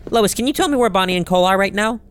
Lois, 0.10 0.34
can 0.34 0.46
you 0.46 0.54
tell 0.54 0.68
me 0.68 0.76
where 0.76 0.90
Bonnie 0.90 1.16
and 1.16 1.26
Cole 1.26 1.46
are 1.46 1.58
right 1.58 1.74
now? 1.74 2.02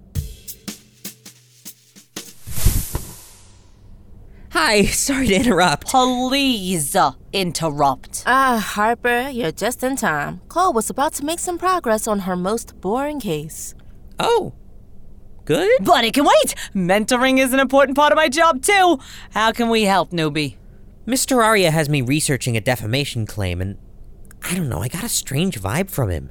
Hi, 4.51 4.85
sorry 4.87 5.29
to 5.29 5.35
interrupt. 5.35 5.89
Please 5.89 6.97
uh, 6.97 7.12
interrupt. 7.33 8.23
Ah, 8.27 8.59
Harper, 8.75 9.29
you're 9.31 9.53
just 9.53 9.83
in 9.83 9.97
time. 9.97 10.41
Cole 10.49 10.73
was 10.73 10.89
about 10.89 11.15
to 11.15 11.25
make 11.25 11.39
some 11.39 11.59
progress 11.59 12.07
on 12.07 12.21
her 12.21 12.37
most 12.37 12.81
boring 12.81 13.21
case. 13.21 13.75
Oh, 14.19 14.55
good. 15.45 15.85
But 15.85 16.05
it 16.05 16.15
can 16.15 16.25
wait. 16.25 16.55
Mentoring 16.75 17.39
is 17.39 17.53
an 17.53 17.61
important 17.61 17.97
part 17.97 18.12
of 18.12 18.17
my 18.17 18.29
job, 18.29 18.62
too. 18.62 18.99
How 19.31 19.53
can 19.53 19.69
we 19.69 19.83
help, 19.83 20.11
newbie? 20.11 20.57
Mr. 21.06 21.42
Aria 21.42 21.71
has 21.71 21.88
me 21.88 22.00
researching 22.00 22.56
a 22.56 22.61
defamation 22.61 23.26
claim, 23.26 23.61
and 23.61 23.76
I 24.42 24.54
don't 24.54 24.68
know, 24.68 24.78
I 24.80 24.88
got 24.88 25.02
a 25.04 25.09
strange 25.09 25.61
vibe 25.61 25.90
from 25.90 26.11
him. 26.11 26.30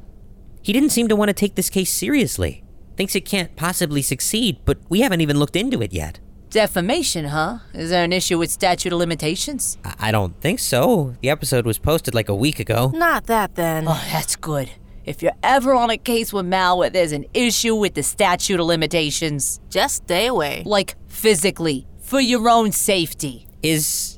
He 0.62 0.72
didn't 0.74 0.90
seem 0.92 1.08
to 1.10 1.16
want 1.16 1.30
to 1.30 1.34
take 1.34 1.56
this 1.56 1.70
case 1.70 1.92
seriously. 1.92 2.64
Thinks 2.96 3.16
it 3.16 3.22
can't 3.26 3.56
possibly 3.56 4.02
succeed, 4.02 4.60
but 4.64 4.78
we 4.90 5.02
haven't 5.02 5.22
even 5.22 5.40
looked 5.40 5.56
into 5.56 5.82
it 5.82 5.92
yet. 5.92 6.20
Defamation, 6.50 7.26
huh? 7.26 7.60
Is 7.74 7.90
there 7.90 8.04
an 8.04 8.14
issue 8.14 8.38
with 8.38 8.52
statute 8.52 8.92
of 8.94 9.00
limitations? 9.00 9.78
I, 9.84 9.96
I 10.00 10.12
don't 10.12 10.40
think 10.42 10.60
so. 10.60 11.16
The 11.22 11.30
episode 11.30 11.66
was 11.66 11.80
posted 11.80 12.14
like 12.14 12.30
a 12.30 12.36
week 12.36 12.60
ago. 12.60 12.92
Not 12.94 13.26
that 13.28 13.56
then. 13.56 13.86
Oh, 13.88 14.04
that's 14.12 14.36
good. 14.36 14.70
If 15.06 15.24
you're 15.24 15.32
ever 15.42 15.74
on 15.74 15.90
a 15.90 15.98
case 15.98 16.32
with 16.32 16.46
Mal 16.46 16.78
where 16.78 16.90
there's 16.90 17.14
an 17.14 17.26
issue 17.34 17.76
with 17.76 17.96
the 17.96 18.04
statute 18.04 18.60
of 18.60 18.66
limitations, 18.68 19.60
Just 19.70 19.96
stay 20.04 20.28
away. 20.28 20.64
like 20.66 20.96
physically, 21.08 21.88
for 22.02 22.20
your 22.22 22.48
own 22.50 22.72
safety. 22.72 23.48
Is. 23.64 24.11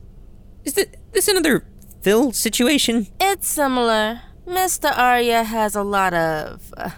Is 0.65 0.73
th- 0.73 0.89
this 1.11 1.27
another 1.27 1.65
Phil 2.01 2.31
situation? 2.31 3.07
It's 3.19 3.47
similar. 3.47 4.21
Mr. 4.47 4.91
Aria 4.97 5.43
has 5.43 5.75
a 5.75 5.83
lot 5.83 6.13
of 6.13 6.73
uh, 6.77 6.89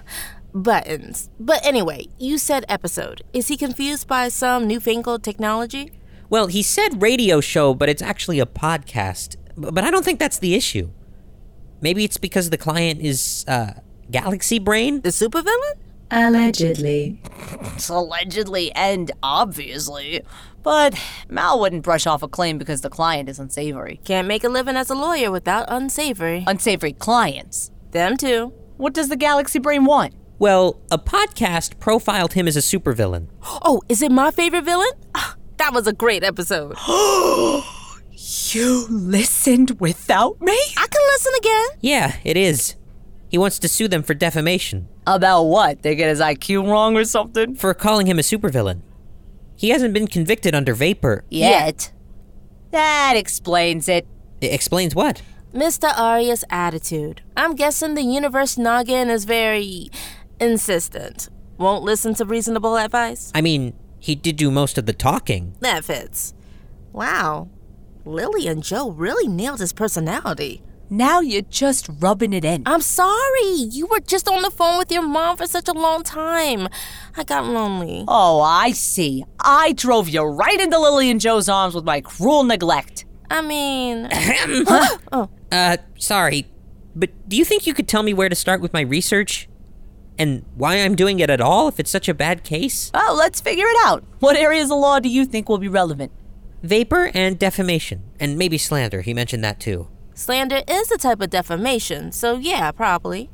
buttons. 0.54 1.30
But 1.40 1.66
anyway, 1.66 2.08
you 2.18 2.38
said 2.38 2.66
episode. 2.68 3.22
Is 3.34 3.48
he 3.50 3.58
confused 3.58 4.08
by 4.08 4.30
some 4.30 4.68
newfangled 4.68 5.24
technology? 5.24 5.92
Well, 6.30 6.48
he 6.48 6.64
said 6.64 7.02
radio 7.02 7.40
show, 7.42 7.74
but 7.74 7.88
it's 7.90 8.02
actually 8.02 8.40
a 8.40 8.46
podcast. 8.48 9.36
B- 9.60 9.70
But 9.72 9.84
I 9.84 9.92
don't 9.92 10.04
think 10.04 10.20
that's 10.20 10.40
the 10.40 10.56
issue. 10.56 10.90
Maybe 11.82 12.04
it's 12.04 12.18
because 12.18 12.50
the 12.50 12.58
client 12.58 13.02
is, 13.02 13.46
uh, 13.48 13.74
Galaxy 14.10 14.58
Brain? 14.60 15.02
The 15.02 15.10
supervillain? 15.10 15.76
Allegedly. 16.16 17.20
It's 17.76 17.90
allegedly 17.90 18.72
and 18.72 19.12
obviously. 19.22 20.22
But 20.64 20.98
Mal 21.28 21.60
wouldn't 21.60 21.84
brush 21.84 22.08
off 22.08 22.24
a 22.24 22.30
claim 22.30 22.58
because 22.58 22.80
the 22.80 22.90
client 22.90 23.28
is 23.28 23.38
unsavory. 23.38 24.00
Can't 24.06 24.26
make 24.26 24.46
a 24.46 24.50
living 24.50 24.78
as 24.78 24.90
a 24.90 24.96
lawyer 24.96 25.30
without 25.30 25.66
unsavory. 25.68 26.46
Unsavory 26.48 26.94
clients. 26.94 27.70
Them 27.92 28.16
too. 28.16 28.54
What 28.78 28.94
does 28.94 29.10
the 29.10 29.18
Galaxy 29.18 29.60
Brain 29.60 29.84
want? 29.84 30.14
Well, 30.40 30.80
a 30.90 30.98
podcast 30.98 31.80
profiled 31.82 32.32
him 32.32 32.48
as 32.48 32.56
a 32.56 32.62
supervillain. 32.62 33.28
Oh, 33.68 33.82
is 33.90 34.02
it 34.02 34.12
my 34.12 34.32
favorite 34.32 34.64
villain? 34.64 34.92
Ah, 35.16 35.36
that 35.58 35.74
was 35.74 35.86
a 35.86 35.94
great 35.94 36.24
episode. 36.24 36.78
You 38.18 38.88
listened 38.90 39.82
without 39.82 40.40
me? 40.40 40.54
I 40.54 40.88
can 40.90 41.02
listen 41.14 41.34
again. 41.40 41.68
Yeah, 41.82 42.16
it 42.24 42.38
is. 42.38 42.76
He 43.30 43.38
wants 43.38 43.60
to 43.60 43.68
sue 43.68 43.88
them 43.88 44.04
for 44.04 44.14
defamation, 44.14 44.88
About 45.08 45.44
what? 45.44 45.82
They 45.82 45.96
get 45.96 46.10
his 46.10 46.20
IQ 46.22 46.70
wrong 46.70 46.96
or 46.96 47.04
something? 47.04 47.56
for 47.56 47.74
calling 47.74 48.08
him 48.08 48.20
a 48.20 48.22
supervillain. 48.22 48.82
He 49.58 49.70
hasn't 49.70 49.94
been 49.94 50.08
convicted 50.08 50.54
under 50.54 50.74
Vapor. 50.74 51.24
Yet. 51.30 51.92
That 52.72 53.14
explains 53.16 53.88
it. 53.90 54.06
It 54.42 54.54
explains 54.54 54.94
what? 54.96 55.22
Mr. 55.54 55.98
Aria's 55.98 56.44
attitude. 56.50 57.22
I'm 57.38 57.56
guessing 57.56 57.94
the 57.96 58.02
universe 58.04 58.58
noggin 58.58 59.10
is 59.10 59.24
very 59.26 59.90
insistent. 60.40 61.30
Won't 61.58 61.84
listen 61.84 62.14
to 62.16 62.26
reasonable 62.26 62.76
advice? 62.78 63.32
I 63.34 63.40
mean, 63.42 63.74
he 64.00 64.14
did 64.16 64.36
do 64.36 64.52
most 64.52 64.78
of 64.78 64.86
the 64.86 64.94
talking. 64.94 65.56
That 65.62 65.86
fits. 65.86 66.34
Wow. 66.92 67.48
Lily 68.04 68.48
and 68.48 68.62
Jo 68.62 68.92
really 68.92 69.28
nailed 69.28 69.62
his 69.62 69.72
personality. 69.74 70.62
Now 70.90 71.20
you're 71.20 71.42
just 71.44 71.90
rubbing 72.00 72.32
it 72.34 72.46
in. 72.46 72.64
I'm 72.66 72.82
sorry. 72.82 73.52
You 73.54 73.88
were 73.88 74.00
just 74.00 74.30
on 74.30 74.42
the 74.44 74.52
phone 74.52 74.78
with 74.78 74.92
your 74.92 75.02
mom 75.02 75.38
for 75.38 75.48
such 75.48 75.68
a 75.68 75.74
long 75.74 76.04
time. 76.04 76.68
I 77.18 77.24
got 77.24 77.46
lonely. 77.46 78.06
Oh, 78.08 78.40
I 78.42 78.72
see. 78.72 79.26
I 79.40 79.74
drove 79.74 80.10
you 80.10 80.22
right 80.24 80.60
into 80.60 80.78
Lily 80.80 81.10
and 81.10 81.20
Jo's 81.20 81.50
arms 81.50 81.74
with 81.76 81.86
my 81.86 82.02
cruel 82.02 82.44
neglect. 82.44 83.06
I 83.32 83.42
mean, 83.42 84.08
oh 85.12 85.30
Uh, 85.52 85.78
sorry, 85.98 86.46
but 86.96 87.10
do 87.28 87.36
you 87.36 87.44
think 87.46 87.66
you 87.66 87.74
could 87.74 87.88
tell 87.88 88.04
me 88.04 88.14
where 88.14 88.30
to 88.30 88.36
start 88.36 88.62
with 88.62 88.72
my 88.74 88.82
research? 88.82 89.50
And 90.18 90.46
why 90.56 90.76
I'm 90.76 90.96
doing 90.96 91.20
it 91.20 91.30
at 91.30 91.42
all 91.42 91.68
if 91.68 91.80
it's 91.80 91.90
such 91.92 92.08
a 92.08 92.14
bad 92.14 92.44
case? 92.44 92.92
Oh, 92.94 93.16
let's 93.18 93.42
figure 93.42 93.66
it 93.68 93.78
out. 93.86 94.04
What 94.20 94.38
areas 94.38 94.72
of 94.72 94.78
law 94.78 95.00
do 95.00 95.10
you 95.10 95.26
think 95.26 95.50
will 95.50 95.58
be 95.58 95.68
relevant? 95.68 96.12
Vapor 96.64 97.12
and 97.14 97.38
defamation, 97.38 98.04
and 98.20 98.38
maybe 98.38 98.58
slander, 98.58 99.02
he 99.02 99.14
mentioned 99.14 99.44
that 99.44 99.60
too. 99.60 99.88
Slander 100.16 100.62
is 100.68 100.92
a 100.92 100.98
type 100.98 101.22
of 101.22 101.30
defamation, 101.30 102.12
so 102.12 102.38
yeah, 102.38 102.72
probably. 102.72 103.30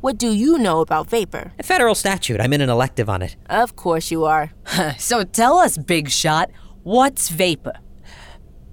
What 0.00 0.18
do 0.18 0.32
you 0.32 0.58
know 0.58 0.80
about 0.80 1.08
vapor? 1.08 1.52
A 1.60 1.62
federal 1.62 1.94
statute, 1.94 2.40
I'm 2.40 2.52
in 2.52 2.60
an 2.60 2.68
elective 2.68 3.08
on 3.08 3.22
it. 3.22 3.36
Of 3.48 3.76
course 3.76 4.10
you 4.10 4.24
are. 4.24 4.50
so 4.98 5.22
tell 5.22 5.58
us, 5.58 5.78
Big 5.78 6.10
Shot, 6.10 6.50
what's 6.82 7.28
vapor? 7.28 7.74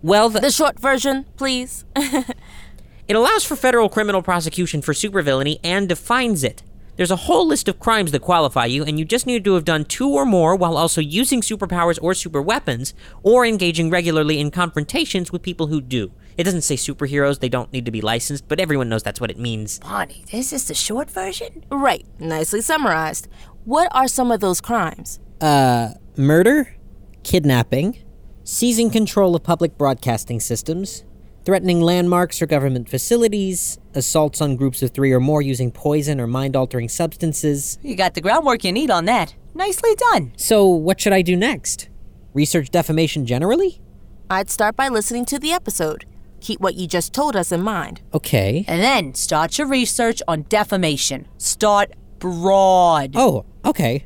Well, 0.01 0.29
the, 0.29 0.39
The 0.39 0.51
short 0.51 0.79
version, 0.79 1.25
please. 1.37 1.85
it 1.95 3.15
allows 3.15 3.43
for 3.43 3.55
federal 3.55 3.89
criminal 3.89 4.23
prosecution 4.23 4.81
for 4.81 4.93
supervillainy 4.93 5.59
and 5.63 5.87
defines 5.87 6.43
it. 6.43 6.63
There's 6.95 7.11
a 7.11 7.27
whole 7.27 7.47
list 7.47 7.67
of 7.67 7.79
crimes 7.79 8.11
that 8.11 8.21
qualify 8.21 8.65
you, 8.65 8.83
and 8.83 8.97
you 8.97 9.05
just 9.05 9.27
need 9.27 9.45
to 9.45 9.53
have 9.53 9.63
done 9.63 9.85
two 9.85 10.09
or 10.09 10.25
more 10.25 10.55
while 10.55 10.75
also 10.75 10.99
using 10.99 11.41
superpowers 11.41 11.99
or 12.01 12.13
super 12.13 12.41
weapons, 12.41 12.93
or 13.23 13.45
engaging 13.45 13.89
regularly 13.89 14.39
in 14.39 14.51
confrontations 14.51 15.31
with 15.31 15.41
people 15.41 15.67
who 15.67 15.79
do. 15.79 16.11
It 16.37 16.43
doesn't 16.45 16.61
say 16.61 16.75
superheroes, 16.75 17.39
they 17.39 17.49
don't 17.49 17.71
need 17.73 17.85
to 17.85 17.91
be 17.91 18.01
licensed, 18.01 18.47
but 18.47 18.59
everyone 18.59 18.89
knows 18.89 19.03
that's 19.03 19.19
what 19.19 19.29
it 19.31 19.37
means. 19.37 19.79
Bonnie, 19.79 20.23
this 20.31 20.53
is 20.53 20.67
the 20.67 20.73
short 20.73 21.09
version? 21.11 21.63
right, 21.69 22.05
nicely 22.19 22.61
summarized. 22.61 23.27
What 23.65 23.89
are 23.91 24.07
some 24.07 24.31
of 24.31 24.39
those 24.39 24.61
crimes? 24.61 25.19
Uh, 25.41 25.89
murder, 26.15 26.75
kidnapping, 27.23 28.03
seizing 28.43 28.89
control 28.89 29.35
of 29.35 29.43
public 29.43 29.77
broadcasting 29.77 30.39
systems, 30.39 31.03
threatening 31.45 31.81
landmarks 31.81 32.41
or 32.41 32.45
government 32.45 32.89
facilities, 32.89 33.77
assaults 33.93 34.39
on 34.41 34.55
groups 34.55 34.81
of 34.81 34.91
three 34.91 35.11
or 35.11 35.19
more 35.19 35.41
using 35.41 35.71
poison 35.71 36.19
or 36.19 36.27
mind 36.27 36.55
altering 36.55 36.87
substances. 36.89 37.77
You 37.81 37.95
got 37.95 38.13
the 38.13 38.21
groundwork 38.21 38.63
you 38.63 38.71
need 38.71 38.89
on 38.91 39.05
that. 39.05 39.35
Nicely 39.53 39.95
done. 40.11 40.31
So, 40.37 40.65
what 40.67 41.01
should 41.01 41.13
I 41.13 41.21
do 41.21 41.35
next? 41.35 41.89
Research 42.33 42.69
defamation 42.69 43.25
generally? 43.25 43.81
I'd 44.29 44.49
start 44.49 44.75
by 44.75 44.89
listening 44.89 45.25
to 45.25 45.39
the 45.39 45.51
episode. 45.51 46.05
Keep 46.41 46.59
what 46.59 46.75
you 46.75 46.87
just 46.87 47.13
told 47.13 47.35
us 47.35 47.51
in 47.51 47.61
mind. 47.61 48.01
Okay. 48.13 48.65
And 48.67 48.81
then 48.81 49.13
start 49.13 49.57
your 49.57 49.67
research 49.67 50.21
on 50.27 50.43
defamation. 50.43 51.27
Start 51.37 51.93
broad. 52.19 53.13
Oh, 53.15 53.45
okay. 53.65 54.05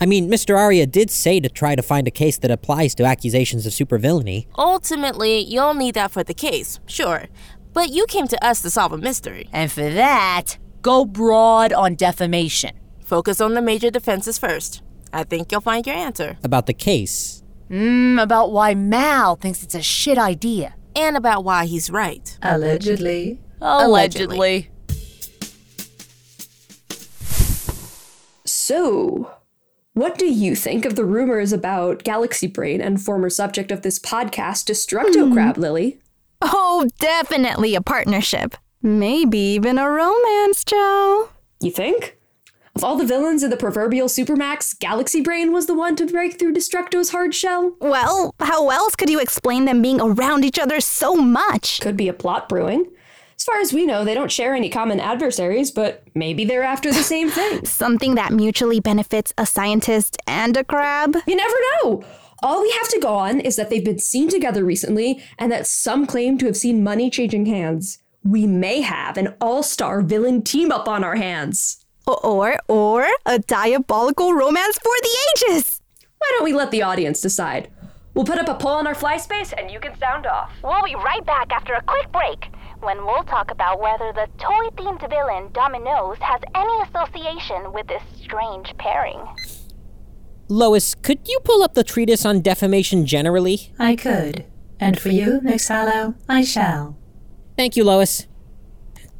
I 0.00 0.06
mean, 0.06 0.28
Mr. 0.30 0.56
Aria 0.56 0.86
did 0.86 1.10
say 1.10 1.40
to 1.40 1.48
try 1.48 1.74
to 1.74 1.82
find 1.82 2.06
a 2.06 2.10
case 2.10 2.36
that 2.38 2.50
applies 2.50 2.94
to 2.96 3.04
accusations 3.04 3.64
of 3.64 3.72
supervillainy. 3.72 4.46
Ultimately, 4.58 5.38
you'll 5.38 5.74
need 5.74 5.94
that 5.94 6.10
for 6.10 6.22
the 6.22 6.34
case, 6.34 6.80
sure. 6.86 7.24
But 7.72 7.90
you 7.90 8.06
came 8.06 8.28
to 8.28 8.44
us 8.44 8.60
to 8.62 8.70
solve 8.70 8.92
a 8.92 8.98
mystery. 8.98 9.48
And 9.52 9.72
for 9.72 9.88
that, 9.90 10.58
go 10.82 11.04
broad 11.04 11.72
on 11.72 11.94
defamation. 11.94 12.78
Focus 13.04 13.40
on 13.40 13.54
the 13.54 13.62
major 13.62 13.90
defenses 13.90 14.38
first. 14.38 14.82
I 15.12 15.24
think 15.24 15.50
you'll 15.50 15.60
find 15.62 15.86
your 15.86 15.96
answer. 15.96 16.36
About 16.44 16.66
the 16.66 16.74
case. 16.74 17.42
Mmm, 17.70 18.22
about 18.22 18.52
why 18.52 18.74
Mal 18.74 19.34
thinks 19.36 19.62
it's 19.62 19.74
a 19.74 19.82
shit 19.82 20.18
idea. 20.18 20.75
And 20.96 21.16
about 21.16 21.44
why 21.44 21.66
he's 21.66 21.90
right. 21.90 22.38
Allegedly. 22.42 23.38
Allegedly. 23.60 24.70
So, 28.44 29.30
what 29.92 30.18
do 30.18 30.26
you 30.26 30.56
think 30.56 30.84
of 30.84 30.96
the 30.96 31.04
rumors 31.04 31.52
about 31.52 32.02
Galaxy 32.02 32.46
Brain 32.46 32.80
and 32.80 33.00
former 33.00 33.30
subject 33.30 33.70
of 33.70 33.82
this 33.82 33.98
podcast, 33.98 34.64
Destructo 34.64 35.28
hmm. 35.28 35.32
Crab, 35.32 35.56
Lily? 35.56 35.98
Oh, 36.42 36.88
definitely 36.98 37.74
a 37.74 37.80
partnership. 37.80 38.56
Maybe 38.82 39.38
even 39.38 39.78
a 39.78 39.88
romance, 39.88 40.64
Jo. 40.64 41.28
You 41.60 41.70
think? 41.70 42.16
Of 42.76 42.84
all 42.84 42.96
the 42.96 43.06
villains 43.06 43.42
in 43.42 43.48
the 43.48 43.56
proverbial 43.56 44.06
Supermax, 44.06 44.78
Galaxy 44.78 45.22
Brain 45.22 45.50
was 45.50 45.64
the 45.64 45.72
one 45.72 45.96
to 45.96 46.04
break 46.04 46.38
through 46.38 46.52
Destructo's 46.52 47.08
hard 47.08 47.34
shell? 47.34 47.74
Well, 47.80 48.34
how 48.38 48.68
else 48.68 48.94
could 48.94 49.08
you 49.08 49.18
explain 49.18 49.64
them 49.64 49.80
being 49.80 49.98
around 49.98 50.44
each 50.44 50.58
other 50.58 50.78
so 50.80 51.14
much? 51.14 51.80
Could 51.80 51.96
be 51.96 52.06
a 52.06 52.12
plot 52.12 52.50
brewing. 52.50 52.86
As 53.34 53.44
far 53.44 53.60
as 53.60 53.72
we 53.72 53.86
know, 53.86 54.04
they 54.04 54.12
don't 54.12 54.30
share 54.30 54.54
any 54.54 54.68
common 54.68 55.00
adversaries, 55.00 55.70
but 55.70 56.02
maybe 56.14 56.44
they're 56.44 56.62
after 56.62 56.92
the 56.92 57.02
same 57.02 57.30
thing. 57.30 57.64
Something 57.64 58.14
that 58.16 58.34
mutually 58.34 58.78
benefits 58.80 59.32
a 59.38 59.46
scientist 59.46 60.18
and 60.26 60.54
a 60.54 60.62
crab? 60.62 61.16
You 61.26 61.36
never 61.36 61.56
know. 61.82 62.04
All 62.42 62.60
we 62.60 62.70
have 62.72 62.90
to 62.90 63.00
go 63.00 63.14
on 63.14 63.40
is 63.40 63.56
that 63.56 63.70
they've 63.70 63.82
been 63.82 64.00
seen 64.00 64.28
together 64.28 64.62
recently 64.66 65.24
and 65.38 65.50
that 65.50 65.66
some 65.66 66.06
claim 66.06 66.36
to 66.36 66.44
have 66.44 66.58
seen 66.58 66.84
money 66.84 67.08
changing 67.08 67.46
hands. 67.46 68.00
We 68.22 68.46
may 68.46 68.82
have 68.82 69.16
an 69.16 69.34
all 69.40 69.62
star 69.62 70.02
villain 70.02 70.42
team 70.42 70.70
up 70.70 70.88
on 70.88 71.02
our 71.02 71.16
hands. 71.16 71.85
Or, 72.06 72.56
or 72.68 73.06
a 73.26 73.40
diabolical 73.40 74.32
romance 74.32 74.78
for 74.78 74.92
the 75.02 75.16
ages. 75.50 75.82
Why 76.18 76.28
don't 76.30 76.44
we 76.44 76.52
let 76.52 76.70
the 76.70 76.82
audience 76.82 77.20
decide? 77.20 77.68
We'll 78.14 78.24
put 78.24 78.38
up 78.38 78.48
a 78.48 78.54
poll 78.54 78.76
on 78.76 78.86
our 78.86 78.94
fly 78.94 79.16
space 79.16 79.52
and 79.52 79.70
you 79.70 79.80
can 79.80 79.98
sound 79.98 80.24
off. 80.24 80.52
We'll 80.62 80.84
be 80.84 80.94
right 80.94 81.24
back 81.26 81.52
after 81.52 81.74
a 81.74 81.82
quick 81.82 82.10
break 82.12 82.46
when 82.80 83.04
we'll 83.04 83.24
talk 83.24 83.50
about 83.50 83.80
whether 83.80 84.12
the 84.12 84.28
toy 84.38 84.68
themed 84.76 85.08
villain 85.10 85.50
Dominoes 85.52 86.16
has 86.20 86.40
any 86.54 86.82
association 86.82 87.72
with 87.72 87.88
this 87.88 88.02
strange 88.22 88.72
pairing. 88.78 89.20
Lois, 90.48 90.94
could 90.94 91.26
you 91.26 91.40
pull 91.42 91.62
up 91.64 91.74
the 91.74 91.82
treatise 91.82 92.24
on 92.24 92.40
defamation 92.40 93.04
generally? 93.04 93.72
I 93.80 93.96
could. 93.96 94.44
And 94.78 94.98
for 94.98 95.08
you, 95.08 95.40
Nixalo, 95.42 96.14
I 96.28 96.44
shall. 96.44 96.96
Thank 97.56 97.76
you, 97.76 97.82
Lois. 97.82 98.28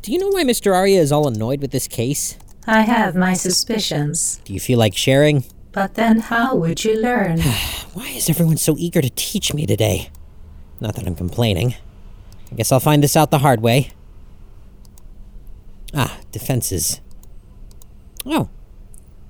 Do 0.02 0.12
you 0.12 0.18
know 0.18 0.28
why 0.28 0.44
Mr. 0.44 0.72
Aria 0.72 1.00
is 1.00 1.10
all 1.10 1.26
annoyed 1.26 1.60
with 1.60 1.72
this 1.72 1.88
case? 1.88 2.38
I 2.66 2.82
have 2.82 3.14
my 3.14 3.34
suspicions. 3.34 4.40
Do 4.44 4.52
you 4.52 4.60
feel 4.60 4.78
like 4.78 4.96
sharing? 4.96 5.44
But 5.72 5.94
then 5.94 6.20
how 6.20 6.54
would 6.56 6.84
you 6.84 7.00
learn? 7.00 7.40
Why 7.92 8.08
is 8.08 8.28
everyone 8.28 8.56
so 8.56 8.74
eager 8.78 9.00
to 9.00 9.10
teach 9.10 9.54
me 9.54 9.66
today? 9.66 10.10
Not 10.80 10.96
that 10.96 11.06
I'm 11.06 11.14
complaining. 11.14 11.74
I 12.50 12.54
guess 12.56 12.72
I'll 12.72 12.80
find 12.80 13.02
this 13.02 13.16
out 13.16 13.30
the 13.30 13.38
hard 13.38 13.60
way. 13.60 13.90
Ah, 15.94 16.18
defenses. 16.32 17.00
Oh. 18.24 18.48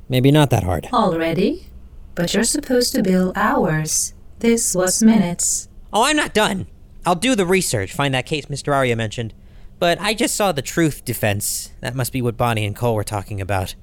Maybe 0.08 0.30
not 0.30 0.50
that 0.50 0.62
hard. 0.62 0.88
Already? 0.92 1.66
But 2.14 2.32
you're 2.32 2.44
supposed 2.44 2.94
to 2.94 3.02
bill 3.02 3.32
hours. 3.36 4.14
This 4.38 4.74
was 4.74 5.02
minutes. 5.02 5.68
Oh, 5.92 6.04
I'm 6.04 6.16
not 6.16 6.32
done. 6.32 6.66
I'll 7.04 7.14
do 7.14 7.34
the 7.34 7.46
research, 7.46 7.92
find 7.92 8.14
that 8.14 8.26
case 8.26 8.46
Mr. 8.46 8.74
Aria 8.74 8.96
mentioned. 8.96 9.34
But 9.78 10.00
I 10.00 10.14
just 10.14 10.34
saw 10.34 10.52
the 10.52 10.62
truth 10.62 11.04
defense. 11.04 11.72
That 11.80 11.94
must 11.94 12.12
be 12.12 12.22
what 12.22 12.36
Bonnie 12.36 12.64
and 12.64 12.74
Cole 12.74 12.94
were 12.94 13.04
talking 13.04 13.40
about. 13.40 13.74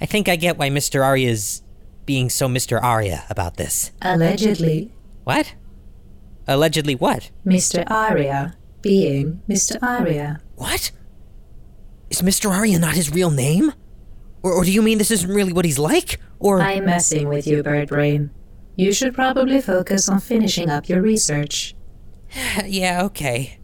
I 0.00 0.06
think 0.06 0.28
I 0.28 0.36
get 0.36 0.58
why 0.58 0.68
Mr. 0.68 1.02
Aria's 1.02 1.62
being 2.04 2.28
so 2.28 2.48
Mr. 2.48 2.80
Aria 2.82 3.24
about 3.30 3.56
this. 3.56 3.92
Allegedly, 4.02 4.92
What? 5.24 5.54
Allegedly 6.46 6.94
what? 6.94 7.30
Mr. 7.44 7.82
Aria 7.90 8.56
being 8.82 9.42
Mr. 9.48 9.82
Aria. 9.82 10.40
What? 10.54 10.92
Is 12.10 12.22
Mr. 12.22 12.50
Aria 12.50 12.78
not 12.78 12.94
his 12.94 13.10
real 13.10 13.30
name? 13.30 13.72
Or, 14.42 14.52
or 14.52 14.64
do 14.64 14.70
you 14.70 14.80
mean 14.82 14.98
this 14.98 15.10
isn't 15.10 15.28
really 15.28 15.52
what 15.52 15.64
he's 15.64 15.78
like? 15.78 16.20
Or. 16.38 16.60
I'm 16.60 16.84
messing 16.84 17.28
with 17.28 17.46
you, 17.48 17.64
Birdbrain. 17.64 18.30
You 18.76 18.92
should 18.92 19.14
probably 19.14 19.60
focus 19.60 20.08
on 20.08 20.20
finishing 20.20 20.70
up 20.70 20.88
your 20.88 21.00
research. 21.00 21.74
yeah, 22.64 23.02
okay. 23.04 23.58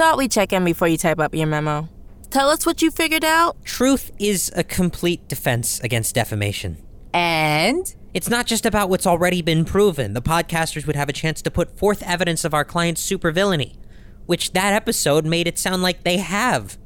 Thought 0.00 0.16
we'd 0.16 0.30
check 0.30 0.54
in 0.54 0.64
before 0.64 0.88
you 0.88 0.96
type 0.96 1.18
up 1.20 1.34
your 1.34 1.46
memo. 1.46 1.86
Tell 2.30 2.48
us 2.48 2.64
what 2.64 2.80
you 2.80 2.90
figured 2.90 3.22
out. 3.22 3.62
Truth 3.66 4.12
is 4.18 4.50
a 4.56 4.64
complete 4.64 5.28
defense 5.28 5.78
against 5.80 6.14
defamation. 6.14 6.78
And? 7.12 7.94
It's 8.14 8.30
not 8.30 8.46
just 8.46 8.64
about 8.64 8.88
what's 8.88 9.06
already 9.06 9.42
been 9.42 9.66
proven. 9.66 10.14
The 10.14 10.22
podcasters 10.22 10.86
would 10.86 10.96
have 10.96 11.10
a 11.10 11.12
chance 11.12 11.42
to 11.42 11.50
put 11.50 11.78
forth 11.78 12.02
evidence 12.02 12.46
of 12.46 12.54
our 12.54 12.64
client's 12.64 13.06
supervillainy, 13.06 13.76
which 14.24 14.52
that 14.52 14.72
episode 14.72 15.26
made 15.26 15.46
it 15.46 15.58
sound 15.58 15.82
like 15.82 16.02
they 16.02 16.16
have. 16.16 16.78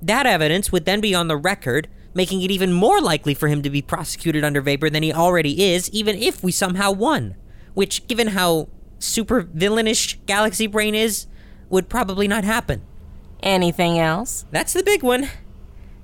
That 0.00 0.24
evidence 0.24 0.72
would 0.72 0.86
then 0.86 1.02
be 1.02 1.14
on 1.14 1.28
the 1.28 1.36
record, 1.36 1.88
making 2.14 2.40
it 2.40 2.50
even 2.50 2.72
more 2.72 2.98
likely 2.98 3.34
for 3.34 3.48
him 3.48 3.60
to 3.60 3.68
be 3.68 3.82
prosecuted 3.82 4.42
under 4.42 4.62
Vapor 4.62 4.88
than 4.88 5.02
he 5.02 5.12
already 5.12 5.64
is, 5.64 5.90
even 5.90 6.16
if 6.16 6.42
we 6.42 6.50
somehow 6.50 6.92
won. 6.92 7.36
Which, 7.74 8.06
given 8.06 8.28
how 8.28 8.70
supervillainish 9.00 10.24
Galaxy 10.24 10.66
Brain 10.66 10.94
is, 10.94 11.26
would 11.70 11.88
probably 11.88 12.28
not 12.28 12.44
happen. 12.44 12.82
Anything 13.42 13.98
else? 13.98 14.46
That's 14.50 14.72
the 14.72 14.82
big 14.82 15.02
one. 15.02 15.28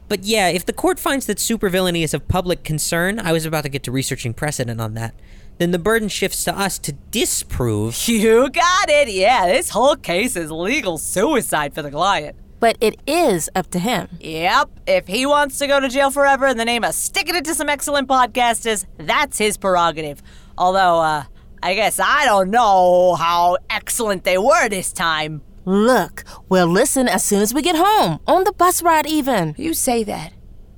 But 0.09 0.25
yeah, 0.25 0.49
if 0.49 0.67
the 0.67 0.73
court 0.73 0.99
finds 0.99 1.27
that 1.27 1.39
supervillainy 1.39 2.03
is 2.03 2.13
of 2.13 2.27
public 2.27 2.65
concern, 2.65 3.21
I 3.21 3.33
was 3.33 3.47
about 3.47 3.63
to 3.63 3.69
get 3.69 3.85
to 3.85 3.93
researching 3.93 4.35
precedent 4.35 4.81
on 4.81 4.95
that, 4.95 5.15
then 5.59 5.71
the 5.71 5.79
burden 5.79 6.09
shifts 6.09 6.43
to 6.45 6.59
us 6.59 6.79
to 6.81 6.93
disprove. 7.11 7.97
You 8.09 8.51
got 8.51 8.89
it. 8.91 9.09
Yeah, 9.09 9.47
this 9.47 9.71
whole 9.71 9.95
case 9.95 10.35
is 10.35 10.51
legal 10.51 10.99
suicide 10.99 11.75
for 11.75 11.83
the 11.83 11.91
client. 11.91 12.37
But 12.59 12.77
it 12.81 13.01
is 13.07 13.49
up 13.55 13.71
to 13.71 13.79
him. 13.79 14.09
Yep. 14.21 14.81
If 14.87 15.07
he 15.07 15.25
wants 15.25 15.59
to 15.59 15.67
go 15.67 15.81
to 15.81 15.89
jail 15.89 16.11
forever 16.11 16.47
in 16.47 16.59
the 16.59 16.65
name 16.65 16.85
of 16.85 16.95
sticking 16.95 17.35
it 17.35 17.45
to 17.47 17.55
some 17.55 17.69
excellent 17.71 18.09
podcasters, 18.09 18.85
that's 18.99 19.39
his 19.39 19.57
prerogative. 19.57 20.23
Although, 20.59 21.01
uh, 21.01 21.25
I 21.63 21.75
guess 21.75 21.99
I 21.99 22.27
don't 22.27 22.51
know 22.51 23.15
how 23.15 23.57
excellent 23.71 24.25
they 24.25 24.39
were 24.39 24.69
this 24.69 24.93
time. 24.93 25.41
Look, 25.73 26.25
we'll 26.49 26.67
listen 26.67 27.07
as 27.07 27.23
soon 27.23 27.43
as 27.43 27.55
we 27.55 27.63
get 27.63 27.77
home, 27.77 28.19
on 28.27 28.43
the 28.43 28.51
bus 28.51 28.83
ride, 28.83 29.07
even. 29.07 29.55
You 29.57 29.73
say 29.73 30.03
that, 30.03 30.33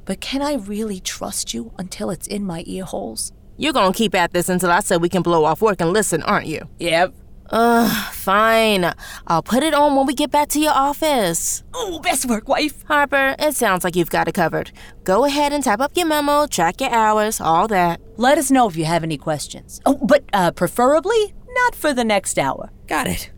but 0.04 0.20
can 0.20 0.42
I 0.42 0.56
really 0.56 1.00
trust 1.00 1.54
you 1.54 1.72
until 1.78 2.11
it's 2.11 2.26
in 2.26 2.44
my 2.44 2.62
ear 2.66 2.84
holes? 2.84 3.32
You're 3.56 3.72
gonna 3.72 3.94
keep 3.94 4.14
at 4.14 4.34
this 4.34 4.50
until 4.50 4.70
I 4.70 4.80
say 4.80 4.99
we 4.99 5.08
can 5.08 5.22
blow 5.22 5.46
off 5.46 5.62
work 5.62 5.80
and 5.80 5.94
listen, 5.94 6.22
aren't 6.25 6.46
you? 6.46 6.68
Yep. 6.78 7.14
Ugh, 7.49 8.12
fine. 8.12 8.92
I'll 9.26 9.42
put 9.42 9.62
it 9.62 9.72
on 9.72 9.96
when 9.96 10.04
we 10.04 10.12
get 10.12 10.30
back 10.30 10.49
to 10.49 10.61
your 10.61 10.75
office. 10.75 11.64
Oh, 11.72 11.99
best 12.00 12.26
work, 12.26 12.46
wife. 12.46 12.84
Harper, 12.84 13.34
it 13.38 13.56
sounds 13.56 13.84
like 13.84 13.96
you've 13.96 14.11
got 14.11 14.28
it 14.28 14.34
covered. 14.34 14.72
Go 15.04 15.25
ahead 15.25 15.54
and 15.54 15.64
type 15.64 15.80
up 15.80 15.96
your 15.96 16.06
memo, 16.06 16.46
track 16.46 16.82
your 16.82 16.90
hours, 16.90 17.40
all 17.40 17.66
that. 17.68 17.99
Let 18.18 18.37
us 18.37 18.50
know 18.50 18.68
if 18.68 18.76
you 18.76 18.85
have 18.85 19.05
any 19.05 19.16
questions. 19.16 19.81
Oh, 19.87 19.98
but 20.02 20.24
uh, 20.35 20.50
preferably 20.52 21.33
not 21.48 21.74
for 21.74 21.94
the 21.94 22.05
next 22.05 22.38
hour. 22.38 22.70
Got 22.87 23.07
it. 23.07 23.31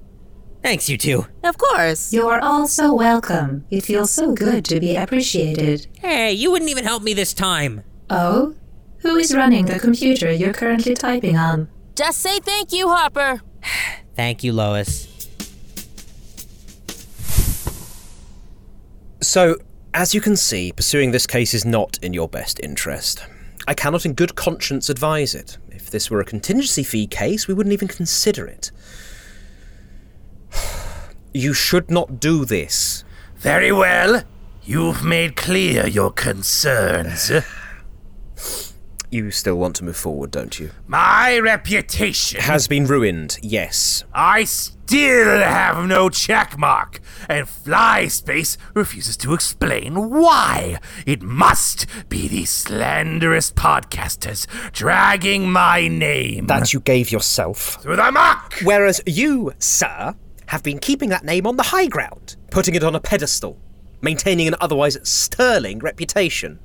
Thanks, 0.64 0.88
you 0.88 0.96
two. 0.96 1.26
Of 1.42 1.58
course. 1.58 2.10
You 2.10 2.26
are 2.28 2.40
all 2.40 2.66
so 2.66 2.94
welcome. 2.94 3.66
It 3.70 3.82
feels 3.82 4.10
so 4.10 4.32
good 4.32 4.64
to 4.64 4.80
be 4.80 4.96
appreciated. 4.96 5.86
Hey, 5.98 6.32
you 6.32 6.50
wouldn't 6.50 6.70
even 6.70 6.84
help 6.84 7.02
me 7.02 7.12
this 7.12 7.34
time. 7.34 7.84
Oh? 8.08 8.54
Who 9.00 9.16
is 9.16 9.34
running 9.34 9.66
the 9.66 9.78
computer 9.78 10.32
you're 10.32 10.54
currently 10.54 10.94
typing 10.94 11.36
on? 11.36 11.68
Just 11.94 12.22
say 12.22 12.38
thank 12.40 12.72
you, 12.72 12.88
Harper. 12.88 13.42
Thank 14.16 14.42
you, 14.42 14.54
Lois. 14.54 15.28
So, 19.20 19.56
as 19.92 20.14
you 20.14 20.22
can 20.22 20.34
see, 20.34 20.72
pursuing 20.72 21.10
this 21.10 21.26
case 21.26 21.52
is 21.52 21.66
not 21.66 21.98
in 22.00 22.14
your 22.14 22.28
best 22.28 22.58
interest. 22.60 23.22
I 23.68 23.74
cannot 23.74 24.06
in 24.06 24.14
good 24.14 24.34
conscience 24.34 24.88
advise 24.88 25.34
it. 25.34 25.58
If 25.68 25.90
this 25.90 26.10
were 26.10 26.20
a 26.20 26.24
contingency 26.24 26.84
fee 26.84 27.06
case, 27.06 27.46
we 27.46 27.52
wouldn't 27.52 27.74
even 27.74 27.88
consider 27.88 28.46
it. 28.46 28.70
You 31.34 31.52
should 31.52 31.90
not 31.90 32.20
do 32.20 32.44
this. 32.44 33.04
Very 33.36 33.72
well. 33.72 34.22
You've 34.62 35.04
made 35.04 35.36
clear 35.36 35.86
your 35.86 36.10
concerns. 36.12 37.30
You 39.10 39.30
still 39.30 39.54
want 39.54 39.76
to 39.76 39.84
move 39.84 39.96
forward, 39.96 40.32
don't 40.32 40.58
you? 40.58 40.70
My 40.88 41.38
reputation 41.38 42.40
Has 42.40 42.66
been 42.66 42.84
ruined, 42.84 43.38
yes. 43.42 44.02
I 44.12 44.42
still 44.42 45.38
have 45.38 45.86
no 45.86 46.08
checkmark, 46.08 46.98
and 47.28 47.46
FlySpace 47.46 48.56
refuses 48.74 49.16
to 49.18 49.32
explain 49.32 50.10
why. 50.10 50.80
It 51.06 51.22
must 51.22 51.86
be 52.08 52.26
these 52.26 52.50
slanderous 52.50 53.52
podcasters 53.52 54.48
dragging 54.72 55.48
my 55.48 55.86
name 55.86 56.48
That 56.48 56.72
you 56.72 56.80
gave 56.80 57.12
yourself. 57.12 57.80
through 57.82 57.94
the 57.94 58.10
muck. 58.10 58.54
Whereas 58.64 59.00
you, 59.06 59.52
sir, 59.60 60.16
have 60.46 60.62
been 60.62 60.78
keeping 60.78 61.08
that 61.10 61.24
name 61.24 61.46
on 61.46 61.56
the 61.56 61.62
high 61.64 61.86
ground, 61.86 62.36
putting 62.50 62.74
it 62.74 62.84
on 62.84 62.94
a 62.94 63.00
pedestal, 63.00 63.58
maintaining 64.00 64.48
an 64.48 64.54
otherwise 64.60 64.98
sterling 65.02 65.78
reputation. 65.78 66.58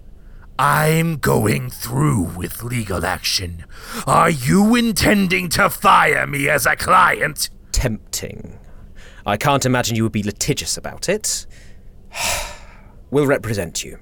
I'm 0.57 1.17
going 1.17 1.69
through 1.69 2.23
with 2.35 2.63
legal 2.63 3.05
action. 3.05 3.63
Are 4.05 4.29
you 4.29 4.75
intending 4.75 5.47
to 5.49 5.69
fire 5.69 6.27
me 6.27 6.49
as 6.49 6.65
a 6.65 6.75
client? 6.75 7.49
Tempting. 7.71 8.59
I 9.25 9.37
can't 9.37 9.65
imagine 9.65 9.95
you 9.95 10.03
would 10.03 10.11
be 10.11 10.23
litigious 10.23 10.75
about 10.75 11.07
it. 11.07 11.45
we'll 13.09 13.27
represent 13.27 13.85
you. 13.85 13.99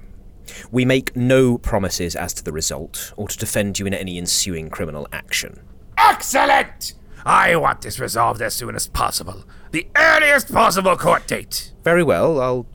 We 0.72 0.84
make 0.84 1.14
no 1.14 1.58
promises 1.58 2.16
as 2.16 2.34
to 2.34 2.42
the 2.42 2.52
result, 2.52 3.12
or 3.16 3.28
to 3.28 3.38
defend 3.38 3.78
you 3.78 3.86
in 3.86 3.94
any 3.94 4.18
ensuing 4.18 4.70
criminal 4.70 5.06
action. 5.12 5.60
Excellent! 5.96 6.94
I 7.24 7.56
want 7.56 7.82
this 7.82 7.98
resolved 7.98 8.40
as 8.42 8.54
soon 8.54 8.74
as 8.74 8.86
possible. 8.86 9.44
The 9.72 9.86
earliest 9.96 10.52
possible 10.52 10.96
court 10.96 11.26
date. 11.26 11.72
Very 11.84 12.02
well, 12.02 12.40
I'll 12.40 12.66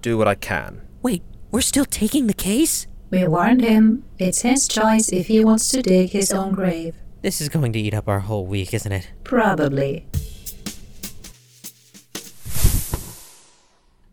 do 0.00 0.18
what 0.18 0.28
I 0.28 0.34
can. 0.34 0.82
Wait, 1.02 1.22
we're 1.50 1.60
still 1.60 1.84
taking 1.84 2.26
the 2.26 2.34
case? 2.34 2.86
We 3.10 3.26
warned 3.26 3.62
him. 3.62 4.04
It's 4.18 4.42
his 4.42 4.66
choice 4.66 5.10
if 5.10 5.26
he 5.26 5.44
wants 5.44 5.68
to 5.70 5.82
dig 5.82 6.10
his 6.10 6.32
own 6.32 6.52
grave. 6.52 6.96
This 7.22 7.40
is 7.40 7.48
going 7.48 7.72
to 7.72 7.78
eat 7.78 7.94
up 7.94 8.08
our 8.08 8.20
whole 8.20 8.46
week, 8.46 8.74
isn't 8.74 8.90
it? 8.92 9.12
Probably. 9.22 10.06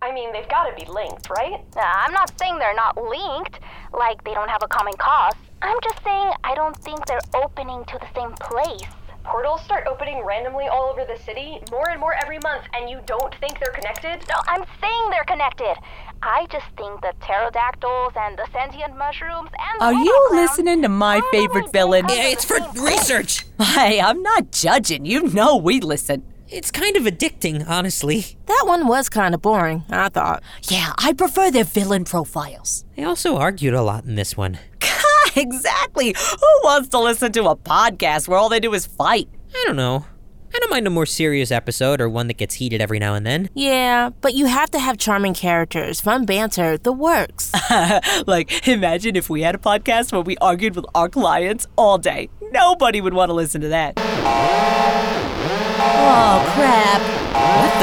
I 0.02 0.14
mean, 0.14 0.32
they've 0.32 0.50
got 0.50 0.70
to 0.70 0.76
be 0.76 0.90
linked, 0.92 1.30
right? 1.30 1.64
Uh, 1.76 1.82
I'm 1.82 2.12
not 2.14 2.38
saying 2.40 2.58
they're 2.60 2.76
not 2.76 2.98
linked, 2.98 3.60
like 3.94 4.24
they 4.24 4.34
don't 4.34 4.50
have 4.50 4.64
a 4.64 4.68
common 4.68 4.94
cause. 4.98 5.34
I'm 5.62 5.78
just 5.84 6.04
saying 6.04 6.32
I 6.44 6.56
don't 6.56 6.76
think 6.78 7.06
they're 7.06 7.20
opening 7.36 7.84
to 7.86 8.00
the 8.00 8.08
same 8.16 8.32
place. 8.34 8.90
Portals 9.30 9.62
start 9.62 9.86
opening 9.86 10.26
randomly 10.26 10.66
all 10.66 10.90
over 10.90 11.06
the 11.06 11.16
city, 11.24 11.60
more 11.70 11.90
and 11.92 12.00
more 12.00 12.16
every 12.16 12.40
month, 12.40 12.64
and 12.74 12.90
you 12.90 13.00
don't 13.06 13.34
think 13.36 13.60
they're 13.60 13.72
connected? 13.72 14.28
No, 14.28 14.36
I'm 14.48 14.64
saying 14.82 15.10
they're 15.12 15.24
connected. 15.26 15.76
I 16.24 16.48
just 16.52 16.66
think 16.76 17.00
the 17.02 17.14
pterodactyls 17.22 18.14
and 18.16 18.40
the 18.40 18.48
sentient 18.52 18.98
mushrooms 18.98 19.52
and 19.54 19.80
the 19.80 19.86
Are 19.86 19.94
you 19.94 20.30
Megaclown 20.32 20.36
listening 20.36 20.82
to 20.82 20.90
my 20.90 21.22
favorite 21.30 21.72
villain? 21.72 22.06
Yeah, 22.10 22.30
it's 22.30 22.44
for 22.44 22.58
research. 22.82 23.46
Hey, 23.60 24.02
I'm 24.02 24.24
not 24.24 24.52
judging. 24.52 25.06
You 25.06 25.28
know 25.28 25.58
we 25.58 25.80
listen. 25.80 26.24
It's 26.48 26.72
kind 26.72 26.98
of 26.98 27.04
addicting, 27.04 27.70
honestly. 27.70 28.36
That 28.48 28.64
one 28.66 28.88
was 28.88 29.10
kind 29.10 29.36
of 29.36 29.44
boring, 29.44 29.84
I 29.92 30.10
thought. 30.10 30.42
Yeah, 30.64 30.94
I 30.98 31.14
prefer 31.14 31.52
their 31.52 31.66
villain 31.66 32.04
profiles. 32.04 32.84
They 32.96 33.04
also 33.04 33.38
argued 33.38 33.76
a 33.76 33.84
lot 33.84 34.06
in 34.06 34.16
this 34.16 34.36
one. 34.36 34.58
exactly. 35.36 36.16
Who 36.18 36.60
wants 36.64 36.90
to 36.90 37.00
listen 37.00 37.32
to 37.34 37.46
a 37.46 37.56
podcast 37.56 38.28
where 38.28 38.38
all 38.38 38.50
they 38.50 38.60
do 38.60 38.74
is 38.74 38.86
fight? 38.86 39.30
I 39.54 39.64
don't 39.66 39.76
know. 39.76 40.06
I 40.54 40.58
don't 40.58 40.72
mind 40.72 40.88
a 40.88 40.90
more 40.90 41.06
serious 41.06 41.52
episode 41.52 42.02
or 42.02 42.10
one 42.10 42.26
that 42.28 42.38
gets 42.38 42.56
heated 42.56 42.82
every 42.82 42.98
now 42.98 43.14
and 43.14 43.24
then. 43.26 43.50
Yeah, 43.54 44.10
but 44.22 44.34
you 44.34 44.48
have 44.48 44.72
to 44.72 44.80
have 44.80 44.98
charming 44.98 45.36
characters, 45.36 46.02
fun 46.02 46.26
banter, 46.26 46.76
the 46.78 46.92
works. 46.92 47.52
like, 48.28 48.68
imagine 48.68 49.16
if 49.16 49.30
we 49.30 49.44
had 49.44 49.54
a 49.54 49.60
podcast 49.60 50.12
where 50.12 50.22
we 50.22 50.38
argued 50.38 50.76
with 50.76 50.86
our 50.96 51.08
clients 51.08 51.68
all 51.76 52.00
day. 52.00 52.30
Nobody 52.52 53.00
would 53.00 53.14
want 53.14 53.30
to 53.30 53.34
listen 53.34 53.62
to 53.62 53.68
that. 53.68 53.94
Oh, 55.82 56.44
crap. 56.56 57.02
What 57.62 57.74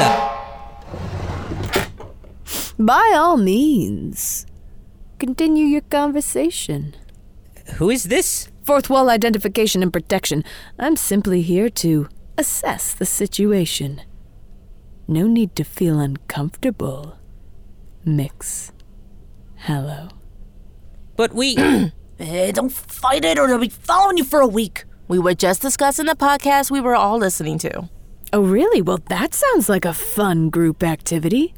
the? 2.77 2.83
By 2.83 3.13
all 3.15 3.37
means, 3.37 4.45
continue 5.19 5.65
your 5.65 5.81
conversation. 5.81 6.95
Who 7.75 7.89
is 7.89 8.05
this? 8.05 8.49
Fourth 8.63 8.89
wall 8.89 9.09
identification 9.09 9.83
and 9.83 9.93
protection. 9.93 10.43
I'm 10.79 10.95
simply 10.95 11.41
here 11.41 11.69
to 11.69 12.09
assess 12.37 12.93
the 12.93 13.05
situation. 13.05 14.01
No 15.07 15.27
need 15.27 15.55
to 15.55 15.63
feel 15.63 15.99
uncomfortable. 15.99 17.17
Mix. 18.03 18.71
Hello. 19.55 20.09
But 21.15 21.33
we. 21.33 21.57
Eh, 22.19 22.51
don't 22.51 22.71
fight 22.71 23.23
it 23.23 23.37
or 23.37 23.45
they'll 23.45 23.59
be 23.59 23.69
following 23.69 24.17
you 24.17 24.23
for 24.23 24.39
a 24.39 24.47
week. 24.47 24.85
We 25.07 25.19
were 25.19 25.35
just 25.35 25.61
discussing 25.61 26.07
the 26.07 26.15
podcast 26.15 26.71
we 26.71 26.81
were 26.81 26.95
all 26.95 27.19
listening 27.19 27.59
to. 27.59 27.89
Oh, 28.33 28.41
really? 28.41 28.81
Well, 28.81 28.99
that 29.09 29.35
sounds 29.35 29.69
like 29.69 29.85
a 29.85 29.93
fun 29.93 30.49
group 30.49 30.81
activity. 30.81 31.53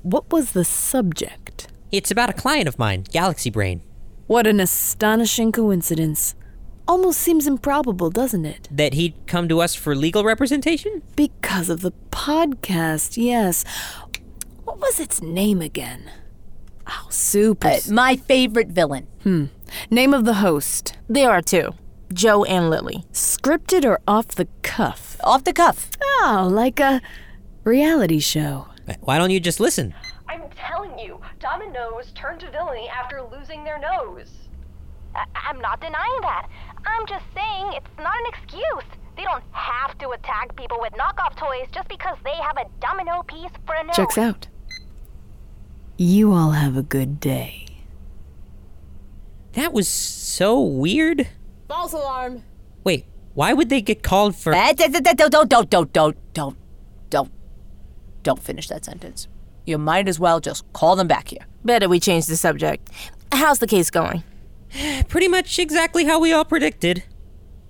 What 0.00 0.32
was 0.32 0.52
the 0.52 0.64
subject? 0.64 1.68
It's 1.92 2.10
about 2.10 2.30
a 2.30 2.32
client 2.32 2.66
of 2.66 2.78
mine, 2.78 3.04
Galaxy 3.12 3.50
Brain. 3.50 3.82
What 4.28 4.46
an 4.46 4.60
astonishing 4.60 5.52
coincidence. 5.52 6.34
Almost 6.86 7.18
seems 7.18 7.46
improbable, 7.46 8.10
doesn't 8.10 8.44
it? 8.44 8.68
That 8.70 8.92
he'd 8.92 9.14
come 9.26 9.48
to 9.48 9.62
us 9.62 9.74
for 9.74 9.96
legal 9.96 10.22
representation? 10.22 11.00
Because 11.16 11.70
of 11.70 11.80
the 11.80 11.92
podcast, 12.10 13.16
yes. 13.16 13.64
What 14.64 14.80
was 14.80 15.00
its 15.00 15.22
name 15.22 15.62
again? 15.62 16.10
Oh, 16.86 17.06
super. 17.08 17.68
Uh, 17.68 17.78
my 17.90 18.16
favorite 18.16 18.68
villain. 18.68 19.06
Hmm. 19.22 19.46
Name 19.90 20.12
of 20.12 20.26
the 20.26 20.34
host. 20.34 20.94
There 21.08 21.30
are 21.30 21.40
two 21.40 21.72
Jo 22.12 22.44
and 22.44 22.68
Lily. 22.68 23.04
Scripted 23.14 23.86
or 23.86 23.98
off 24.06 24.28
the 24.28 24.48
cuff? 24.60 25.16
Off 25.24 25.44
the 25.44 25.54
cuff. 25.54 25.88
Oh, 26.02 26.46
like 26.52 26.80
a 26.80 27.00
reality 27.64 28.20
show. 28.20 28.68
Why 29.00 29.16
don't 29.16 29.30
you 29.30 29.40
just 29.40 29.58
listen? 29.58 29.94
I'm 30.58 30.66
telling 30.70 30.98
you, 30.98 31.20
Dominoes 31.40 32.12
turned 32.14 32.40
to 32.40 32.50
villainy 32.50 32.88
after 32.88 33.22
losing 33.22 33.64
their 33.64 33.78
nose. 33.78 34.30
I- 35.14 35.24
I'm 35.34 35.60
not 35.60 35.80
denying 35.80 36.20
that. 36.22 36.48
I'm 36.86 37.06
just 37.06 37.24
saying 37.34 37.72
it's 37.74 37.86
not 37.98 38.14
an 38.18 38.26
excuse. 38.26 38.84
They 39.16 39.24
don't 39.24 39.42
have 39.52 39.98
to 39.98 40.10
attack 40.10 40.54
people 40.56 40.78
with 40.80 40.92
knockoff 40.92 41.36
toys 41.36 41.68
just 41.72 41.88
because 41.88 42.16
they 42.24 42.34
have 42.36 42.56
a 42.56 42.64
domino 42.80 43.22
piece 43.24 43.50
for 43.66 43.74
a 43.74 43.84
nose. 43.84 43.96
Checks 43.96 44.18
out. 44.18 44.48
You 45.96 46.32
all 46.32 46.52
have 46.52 46.76
a 46.76 46.82
good 46.82 47.18
day. 47.18 47.66
That 49.54 49.72
was 49.72 49.88
so 49.88 50.60
weird. 50.60 51.28
False 51.68 51.92
alarm. 51.92 52.44
Wait, 52.84 53.06
why 53.34 53.52
would 53.52 53.68
they 53.70 53.80
get 53.80 54.02
called 54.02 54.36
for. 54.36 54.54
Eh, 54.54 54.72
Don't, 54.74 54.92
don't, 54.92 55.48
don't, 55.48 55.48
don't, 55.48 55.92
don't, 55.92 56.32
don't, 56.32 56.56
don't, 57.10 57.30
don't 58.22 58.42
finish 58.42 58.68
that 58.68 58.84
sentence. 58.84 59.26
You 59.68 59.76
might 59.76 60.08
as 60.08 60.18
well 60.18 60.40
just 60.40 60.64
call 60.72 60.96
them 60.96 61.08
back 61.08 61.28
here. 61.28 61.44
Better 61.62 61.90
we 61.90 62.00
change 62.00 62.24
the 62.24 62.38
subject. 62.38 62.88
How's 63.30 63.58
the 63.58 63.66
case 63.66 63.90
going? 63.90 64.24
Pretty 65.08 65.28
much 65.28 65.58
exactly 65.58 66.06
how 66.06 66.18
we 66.18 66.32
all 66.32 66.46
predicted. 66.46 67.02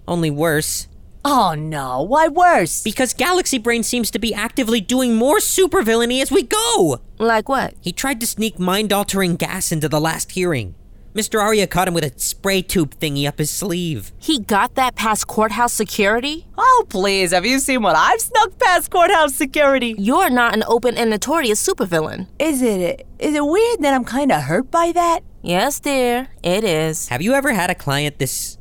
Only 0.07 0.31
worse. 0.31 0.87
Oh 1.25 1.55
no, 1.59 2.03
why 2.03 2.29
worse? 2.29 2.85
Because 2.85 3.13
Galaxy 3.15 3.59
Brain 3.59 3.83
seems 3.83 4.13
to 4.13 4.21
be 4.21 4.33
actively 4.33 4.81
doing 4.81 5.17
more 5.17 5.39
supervillainy 5.39 6.23
as 6.23 6.31
we 6.31 6.45
go! 6.45 7.01
Like 7.19 7.49
what? 7.49 7.75
He 7.81 7.91
tried 7.91 8.21
to 8.21 8.29
sneak 8.29 8.61
mind 8.61 8.93
altering 8.93 9.35
gas 9.35 9.73
into 9.73 9.89
the 9.89 10.01
last 10.01 10.31
hearing. 10.31 10.77
Mr. 11.19 11.43
Aria 11.43 11.67
caught 11.67 11.89
him 11.89 11.95
with 11.95 12.05
a 12.05 12.17
spray 12.17 12.63
tube 12.63 12.95
thingy 13.01 13.27
up 13.27 13.39
his 13.39 13.51
sleeve. 13.51 14.13
He 14.19 14.39
got 14.39 14.77
that 14.77 14.95
past 14.95 15.27
courthouse 15.27 15.73
security? 15.73 16.47
Oh, 16.57 16.87
please, 16.89 17.33
have 17.33 17.45
you 17.45 17.59
seen 17.59 17.83
what 17.83 17.97
I've 17.97 18.21
snuck 18.21 18.57
past 18.61 18.89
courthouse 18.93 19.35
security? 19.35 19.97
You're 19.99 20.31
not 20.31 20.55
an 20.55 20.63
open 20.69 20.97
and 20.97 21.11
notorious 21.11 21.61
supervillain. 21.67 22.29
Is 22.39 22.63
it 22.63 23.05
is 23.19 23.35
it 23.35 23.45
weird 23.45 23.81
that 23.81 23.95
I'm 23.95 24.05
kind 24.05 24.31
of 24.31 24.43
hurt 24.43 24.71
by 24.71 24.93
that? 24.93 25.25
Yes, 25.43 25.81
dear, 25.81 26.29
it 26.45 26.63
is. 26.63 27.09
Have 27.09 27.21
you 27.21 27.33
ever 27.35 27.53
had 27.53 27.69
a 27.69 27.75
client 27.75 28.21
this 28.21 28.57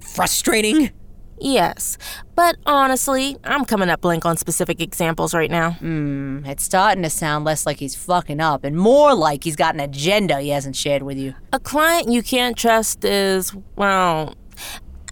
frustrating? 0.00 0.88
Yes, 1.40 1.98
but 2.34 2.56
honestly, 2.66 3.36
I'm 3.44 3.64
coming 3.64 3.88
up 3.88 4.00
blank 4.00 4.24
on 4.24 4.36
specific 4.36 4.80
examples 4.80 5.34
right 5.34 5.50
now. 5.50 5.72
Hmm, 5.72 6.44
it's 6.44 6.64
starting 6.64 7.02
to 7.04 7.10
sound 7.10 7.44
less 7.44 7.64
like 7.64 7.78
he's 7.78 7.94
fucking 7.94 8.40
up 8.40 8.64
and 8.64 8.76
more 8.76 9.14
like 9.14 9.44
he's 9.44 9.56
got 9.56 9.74
an 9.74 9.80
agenda 9.80 10.40
he 10.40 10.48
hasn't 10.50 10.76
shared 10.76 11.02
with 11.02 11.16
you. 11.16 11.34
A 11.52 11.60
client 11.60 12.10
you 12.10 12.22
can't 12.22 12.56
trust 12.56 13.04
is, 13.04 13.54
well, 13.76 14.34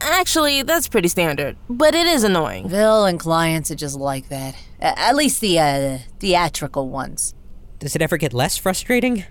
actually, 0.01 0.63
that's 0.63 0.89
pretty 0.89 1.09
standard, 1.09 1.57
but 1.69 1.95
it 1.95 2.07
is 2.07 2.25
annoying. 2.25 2.69
Bill 2.69 3.05
and 3.05 3.21
clients 3.21 3.71
are 3.71 3.77
just 3.77 3.97
like 3.97 4.29
that. 4.29 4.57
At 4.81 5.15
least 5.15 5.41
the 5.41 5.59
uh, 5.59 5.99
theatrical 6.19 6.89
ones. 6.89 7.35
Does 7.79 7.95
it 7.95 8.03
ever 8.03 8.17
get 8.17 8.33
less 8.33 8.57
frustrating? 8.57 9.25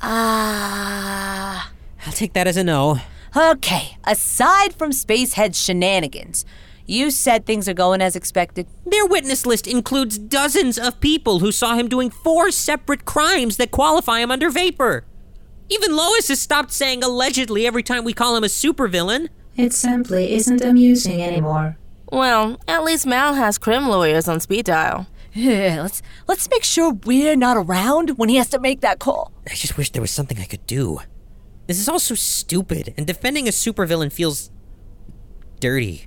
Ah. 0.00 1.72
I'll 2.06 2.12
take 2.12 2.34
that 2.34 2.46
as 2.46 2.56
a 2.56 2.62
no. 2.62 3.00
Okay, 3.36 3.98
aside 4.04 4.72
from 4.72 4.92
Spacehead's 4.92 5.62
shenanigans, 5.62 6.46
you 6.86 7.10
said 7.10 7.44
things 7.44 7.68
are 7.68 7.74
going 7.74 8.00
as 8.00 8.16
expected. 8.16 8.66
Their 8.86 9.04
witness 9.04 9.44
list 9.44 9.66
includes 9.66 10.16
dozens 10.16 10.78
of 10.78 11.00
people 11.00 11.40
who 11.40 11.52
saw 11.52 11.74
him 11.74 11.86
doing 11.86 12.08
four 12.08 12.50
separate 12.50 13.04
crimes 13.04 13.58
that 13.58 13.70
qualify 13.70 14.20
him 14.20 14.30
under 14.30 14.48
Vapor. 14.48 15.04
Even 15.68 15.94
Lois 15.94 16.28
has 16.28 16.40
stopped 16.40 16.72
saying 16.72 17.02
allegedly 17.02 17.66
every 17.66 17.82
time 17.82 18.04
we 18.04 18.14
call 18.14 18.36
him 18.36 18.44
a 18.44 18.46
supervillain. 18.46 19.28
It 19.54 19.74
simply 19.74 20.32
isn't 20.32 20.62
amusing 20.62 21.20
anymore. 21.20 21.76
Well, 22.10 22.58
at 22.66 22.84
least 22.84 23.04
Mal 23.04 23.34
has 23.34 23.58
crim 23.58 23.86
lawyers 23.86 24.28
on 24.28 24.40
speed 24.40 24.64
dial. 24.64 25.08
Yeah, 25.34 25.82
let's 25.82 26.00
let's 26.26 26.48
make 26.48 26.64
sure 26.64 26.94
we're 27.04 27.36
not 27.36 27.58
around 27.58 28.16
when 28.16 28.30
he 28.30 28.36
has 28.36 28.48
to 28.48 28.58
make 28.58 28.80
that 28.80 28.98
call. 28.98 29.30
I 29.46 29.54
just 29.54 29.76
wish 29.76 29.90
there 29.90 30.00
was 30.00 30.10
something 30.10 30.38
I 30.38 30.44
could 30.44 30.66
do. 30.66 31.00
This 31.66 31.78
is 31.78 31.88
all 31.88 31.98
so 31.98 32.14
stupid, 32.14 32.94
and 32.96 33.06
defending 33.06 33.48
a 33.48 33.50
supervillain 33.50 34.12
feels 34.12 34.50
dirty. 35.58 36.06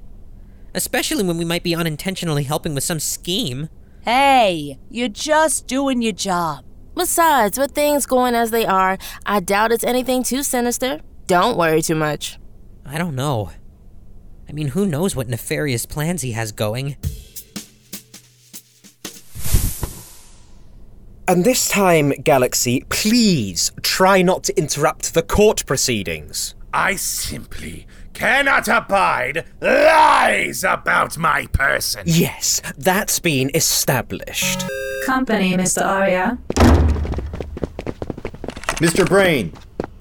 Especially 0.73 1.23
when 1.23 1.37
we 1.37 1.45
might 1.45 1.63
be 1.63 1.75
unintentionally 1.75 2.43
helping 2.43 2.75
with 2.75 2.83
some 2.83 2.99
scheme. 2.99 3.69
Hey, 4.01 4.79
you're 4.89 5.09
just 5.09 5.67
doing 5.67 6.01
your 6.01 6.13
job. 6.13 6.63
Besides, 6.95 7.57
with 7.57 7.71
things 7.71 8.05
going 8.05 8.35
as 8.35 8.51
they 8.51 8.65
are, 8.65 8.97
I 9.25 9.39
doubt 9.39 9.71
it's 9.71 9.83
anything 9.83 10.23
too 10.23 10.43
sinister. 10.43 11.01
Don't 11.27 11.57
worry 11.57 11.81
too 11.81 11.95
much. 11.95 12.39
I 12.85 12.97
don't 12.97 13.15
know. 13.15 13.51
I 14.47 14.51
mean, 14.51 14.69
who 14.69 14.85
knows 14.85 15.15
what 15.15 15.27
nefarious 15.27 15.85
plans 15.85 16.21
he 16.21 16.31
has 16.31 16.51
going? 16.51 16.97
And 21.29 21.45
this 21.45 21.69
time, 21.69 22.09
Galaxy, 22.23 22.83
please 22.89 23.71
try 23.83 24.23
not 24.23 24.43
to 24.45 24.57
interrupt 24.57 25.13
the 25.13 25.21
court 25.21 25.63
proceedings. 25.67 26.55
I 26.73 26.95
simply 26.95 27.85
cannot 28.15 28.67
abide 28.67 29.45
lies 29.61 30.63
about 30.63 31.19
my 31.19 31.45
person. 31.53 32.01
Yes, 32.07 32.63
that's 32.79 33.19
been 33.19 33.51
established. 33.53 34.63
Company, 35.05 35.53
Mr. 35.53 35.85
Aria. 35.85 36.39
Mr. 38.79 39.07
Brain! 39.07 39.53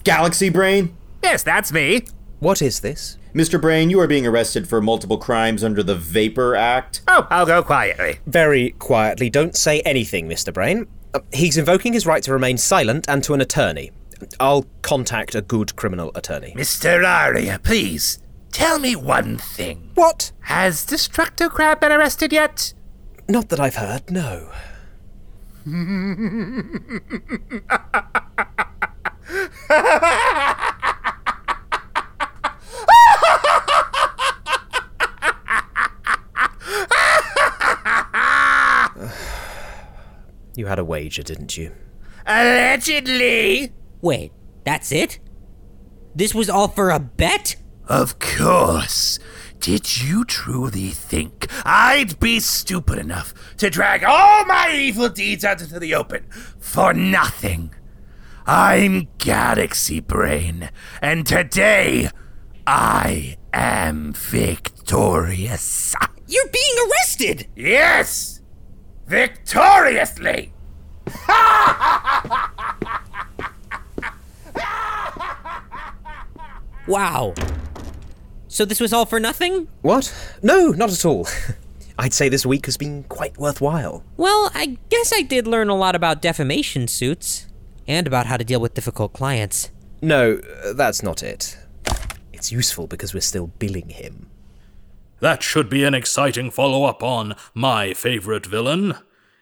Galaxy 0.04 0.48
Brain? 0.48 0.96
Yes, 1.22 1.42
that's 1.42 1.70
me. 1.70 2.06
What 2.40 2.62
is 2.62 2.80
this? 2.80 3.18
Mr. 3.34 3.60
Brain, 3.60 3.90
you 3.90 4.00
are 4.00 4.06
being 4.06 4.26
arrested 4.26 4.66
for 4.66 4.80
multiple 4.80 5.18
crimes 5.18 5.62
under 5.62 5.82
the 5.82 5.94
Vapor 5.94 6.56
Act. 6.56 7.02
Oh, 7.06 7.26
I'll 7.28 7.44
go 7.44 7.62
quietly. 7.62 8.20
Very 8.26 8.70
quietly, 8.78 9.28
don't 9.28 9.54
say 9.54 9.80
anything, 9.80 10.26
Mr. 10.26 10.54
Brain. 10.54 10.86
Uh, 11.14 11.20
he's 11.32 11.56
invoking 11.56 11.92
his 11.92 12.06
right 12.06 12.22
to 12.22 12.32
remain 12.32 12.58
silent 12.58 13.06
and 13.08 13.22
to 13.24 13.34
an 13.34 13.40
attorney. 13.40 13.90
I'll 14.40 14.66
contact 14.82 15.34
a 15.34 15.40
good 15.40 15.76
criminal 15.76 16.10
attorney. 16.14 16.52
Mr. 16.56 17.06
Aria, 17.06 17.60
please, 17.62 18.18
tell 18.52 18.78
me 18.78 18.96
one 18.96 19.38
thing. 19.38 19.90
What? 19.94 20.32
Has 20.40 20.84
Destructo 20.84 21.48
Crab 21.48 21.80
been 21.80 21.92
arrested 21.92 22.32
yet? 22.32 22.74
Not 23.28 23.48
that 23.50 23.60
I've 23.60 23.76
heard, 23.76 24.10
no. 24.10 24.50
you 40.58 40.66
had 40.66 40.78
a 40.78 40.84
wager, 40.84 41.22
didn't 41.22 41.56
you? 41.56 41.72
Allegedly. 42.26 43.72
Wait, 44.02 44.32
that's 44.64 44.92
it? 44.92 45.20
This 46.14 46.34
was 46.34 46.50
all 46.50 46.68
for 46.68 46.90
a 46.90 46.98
bet? 46.98 47.56
Of 47.86 48.18
course. 48.18 49.18
Did 49.60 50.02
you 50.02 50.24
truly 50.24 50.90
think 50.90 51.46
I'd 51.64 52.18
be 52.20 52.40
stupid 52.40 52.98
enough 52.98 53.34
to 53.56 53.70
drag 53.70 54.04
all 54.04 54.44
my 54.44 54.72
evil 54.72 55.08
deeds 55.08 55.44
out 55.44 55.60
into 55.62 55.78
the 55.78 55.94
open 55.94 56.26
for 56.58 56.92
nothing? 56.92 57.74
I'm 58.46 59.08
Galaxy 59.18 60.00
Brain, 60.00 60.70
and 61.02 61.26
today 61.26 62.08
I 62.66 63.36
am 63.52 64.12
victorious. 64.12 65.94
You're 66.26 66.48
being 66.48 66.88
arrested! 66.88 67.48
Yes! 67.56 68.37
Victoriously! 69.08 70.52
Wow. 76.86 77.34
So 78.48 78.64
this 78.64 78.80
was 78.80 78.92
all 78.92 79.04
for 79.06 79.20
nothing? 79.20 79.68
What? 79.82 80.14
No, 80.42 80.68
not 80.68 80.90
at 80.90 81.04
all. 81.04 81.28
I'd 81.98 82.14
say 82.14 82.28
this 82.28 82.46
week 82.46 82.66
has 82.66 82.76
been 82.76 83.04
quite 83.04 83.36
worthwhile. 83.38 84.04
Well, 84.16 84.50
I 84.54 84.78
guess 84.88 85.12
I 85.12 85.22
did 85.22 85.46
learn 85.46 85.68
a 85.68 85.74
lot 85.76 85.94
about 85.94 86.22
defamation 86.22 86.86
suits 86.88 87.46
and 87.86 88.06
about 88.06 88.26
how 88.26 88.36
to 88.36 88.44
deal 88.44 88.60
with 88.60 88.74
difficult 88.74 89.12
clients. 89.12 89.70
No, 90.00 90.40
uh, 90.64 90.72
that's 90.74 91.02
not 91.02 91.22
it. 91.22 91.58
It's 92.32 92.52
useful 92.52 92.86
because 92.86 93.12
we're 93.14 93.20
still 93.20 93.48
billing 93.58 93.88
him. 93.88 94.30
That 95.20 95.42
should 95.42 95.68
be 95.68 95.84
an 95.84 95.94
exciting 95.94 96.50
follow 96.50 96.84
up 96.84 97.02
on 97.02 97.34
My 97.52 97.92
Favorite 97.92 98.46
Villain. 98.46 98.94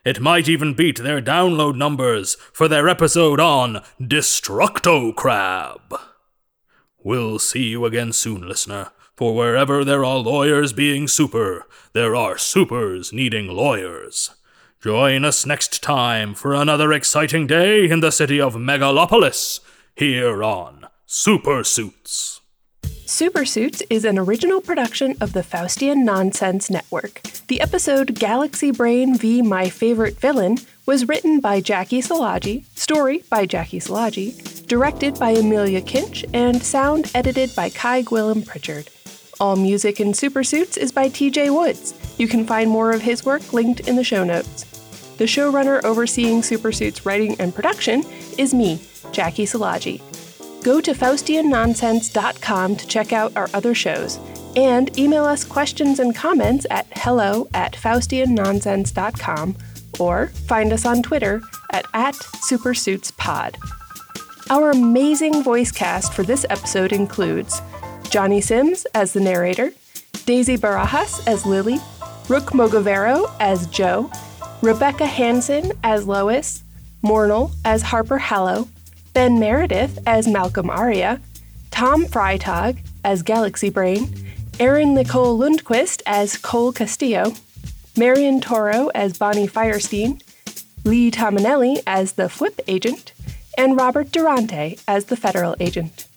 It 0.04 0.20
might 0.20 0.48
even 0.48 0.72
beat 0.72 0.98
their 0.98 1.20
download 1.20 1.76
numbers 1.76 2.36
for 2.52 2.68
their 2.68 2.88
episode 2.88 3.40
on 3.40 3.82
Destructo 4.00 5.14
Crab. 5.14 5.94
We'll 7.02 7.38
see 7.38 7.64
you 7.64 7.84
again 7.84 8.12
soon, 8.12 8.48
listener, 8.48 8.90
for 9.16 9.34
wherever 9.34 9.84
there 9.84 10.04
are 10.04 10.18
lawyers 10.18 10.72
being 10.72 11.08
super, 11.08 11.66
there 11.92 12.16
are 12.16 12.38
supers 12.38 13.12
needing 13.12 13.48
lawyers. 13.48 14.30
Join 14.80 15.24
us 15.24 15.44
next 15.44 15.82
time 15.82 16.34
for 16.34 16.54
another 16.54 16.92
exciting 16.92 17.46
day 17.46 17.88
in 17.88 18.00
the 18.00 18.12
city 18.12 18.40
of 18.40 18.54
Megalopolis, 18.54 19.60
here 19.94 20.42
on 20.42 20.86
Super 21.06 21.64
Suits. 21.64 22.40
Super 23.08 23.44
Suits 23.44 23.84
is 23.88 24.04
an 24.04 24.18
original 24.18 24.60
production 24.60 25.14
of 25.20 25.32
the 25.32 25.44
Faustian 25.44 25.98
Nonsense 25.98 26.68
Network. 26.68 27.22
The 27.46 27.60
episode 27.60 28.16
Galaxy 28.16 28.72
Brain 28.72 29.16
v 29.16 29.42
My 29.42 29.70
Favorite 29.70 30.18
Villain 30.18 30.58
was 30.86 31.06
written 31.06 31.38
by 31.38 31.60
Jaci 31.60 32.04
Seelagy, 32.04 32.64
story 32.76 33.22
by 33.30 33.46
Jaci 33.46 33.80
Seelagy, 33.80 34.66
directed 34.66 35.20
by 35.20 35.30
Amelia 35.30 35.82
Kinch, 35.82 36.24
and 36.34 36.60
sound 36.60 37.12
edited 37.14 37.54
by 37.54 37.70
Cai 37.70 38.02
Gwilym 38.02 38.44
Pritchard. 38.44 38.90
All 39.38 39.54
music 39.54 40.00
in 40.00 40.12
Super 40.12 40.42
Suits 40.42 40.76
is 40.76 40.90
by 40.90 41.08
TJ 41.08 41.54
Woods. 41.54 41.94
You 42.18 42.26
can 42.26 42.44
find 42.44 42.68
more 42.68 42.90
of 42.90 43.02
his 43.02 43.24
work 43.24 43.52
linked 43.52 43.86
in 43.86 43.94
the 43.94 44.02
show 44.02 44.24
notes. 44.24 44.64
The 45.18 45.26
showrunner 45.26 45.80
overseeing 45.84 46.42
Super 46.42 46.72
Suits 46.72 47.06
writing 47.06 47.40
and 47.40 47.54
production 47.54 48.02
is 48.36 48.52
me, 48.52 48.78
Jaci 49.12 49.44
Seelagy. 49.44 50.02
Go 50.62 50.80
to 50.80 50.92
FaustianNonsense.com 50.92 52.76
to 52.76 52.86
check 52.86 53.12
out 53.12 53.36
our 53.36 53.48
other 53.54 53.74
shows, 53.74 54.18
and 54.56 54.96
email 54.98 55.24
us 55.24 55.44
questions 55.44 55.98
and 56.00 56.14
comments 56.14 56.66
at 56.70 56.86
hello 56.92 57.48
at 57.54 57.74
FaustianNonsense.com 57.74 59.56
or 59.98 60.28
find 60.46 60.72
us 60.72 60.84
on 60.84 61.02
Twitter 61.02 61.40
at, 61.72 61.86
at 61.94 62.14
SuperSuitsPod. 62.14 63.56
Our 64.50 64.70
amazing 64.70 65.42
voice 65.42 65.72
cast 65.72 66.12
for 66.14 66.22
this 66.22 66.46
episode 66.50 66.92
includes 66.92 67.60
Jonny 68.10 68.40
Sims 68.40 68.86
as 68.94 69.12
the 69.12 69.20
narrator, 69.20 69.72
Daisy 70.24 70.56
Barajas 70.56 71.26
as 71.26 71.44
Lily, 71.44 71.78
Rook 72.28 72.50
Mogavero 72.50 73.32
as 73.40 73.66
Jo, 73.68 74.10
Rebecca 74.62 75.06
Hansson 75.06 75.72
as 75.82 76.06
Lois, 76.06 76.62
Mornal 77.02 77.50
as 77.64 77.82
Harper 77.82 78.18
Hallo, 78.18 78.68
Ben 79.16 79.40
Meredith 79.40 79.98
as 80.06 80.28
Malcolm 80.28 80.68
Aria, 80.68 81.22
Thom 81.70 82.04
Freitag 82.04 82.84
as 83.02 83.22
Galaxy 83.22 83.70
Brain, 83.70 84.14
Erin 84.60 84.92
Nicole 84.92 85.38
Lundquist 85.38 86.02
as 86.04 86.36
Cole 86.36 86.70
Castillo, 86.70 87.32
Marion 87.96 88.42
Toro 88.42 88.88
as 88.88 89.16
Bonnie 89.16 89.48
Firestein, 89.48 90.20
Lee 90.84 91.10
Tomanelli 91.10 91.82
as 91.86 92.12
the 92.12 92.28
Flip 92.28 92.60
Agent, 92.68 93.14
and 93.56 93.74
Robert 93.74 94.12
Durante 94.12 94.78
as 94.86 95.06
the 95.06 95.16
Federal 95.16 95.56
Agent. 95.60 96.08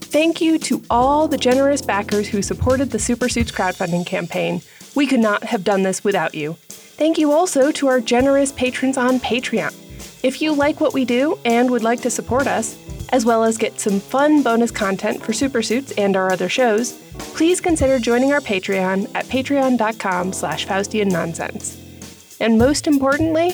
Thank 0.00 0.40
you 0.40 0.58
to 0.58 0.82
all 0.90 1.28
the 1.28 1.38
generous 1.38 1.80
backers 1.80 2.26
who 2.26 2.42
supported 2.42 2.90
the 2.90 2.98
Supersuits 2.98 3.52
crowdfunding 3.52 4.04
campaign. 4.04 4.62
We 4.96 5.06
could 5.06 5.20
not 5.20 5.44
have 5.44 5.62
done 5.62 5.84
this 5.84 6.02
without 6.02 6.34
you. 6.34 6.54
Thank 6.70 7.18
you 7.18 7.30
also 7.30 7.70
to 7.70 7.86
our 7.86 8.00
generous 8.00 8.50
patrons 8.50 8.96
on 8.96 9.20
Patreon. 9.20 9.89
If 10.22 10.42
you 10.42 10.54
like 10.54 10.80
what 10.80 10.92
we 10.92 11.06
do 11.06 11.38
and 11.46 11.70
would 11.70 11.82
like 11.82 12.02
to 12.02 12.10
support 12.10 12.46
us, 12.46 12.76
as 13.08 13.24
well 13.24 13.42
as 13.42 13.56
get 13.56 13.80
some 13.80 13.98
fun 14.00 14.42
bonus 14.42 14.70
content 14.70 15.22
for 15.22 15.32
Supersuits 15.32 15.94
and 15.96 16.14
our 16.14 16.30
other 16.30 16.48
shows, 16.48 16.92
please 17.34 17.60
consider 17.60 17.98
joining 17.98 18.32
our 18.32 18.40
Patreon 18.40 19.10
at 19.14 19.24
patreon.com 19.26 20.32
slash 20.34 20.66
Faustian 20.66 21.10
Nonsense. 21.10 21.78
And 22.38 22.58
most 22.58 22.86
importantly, 22.86 23.52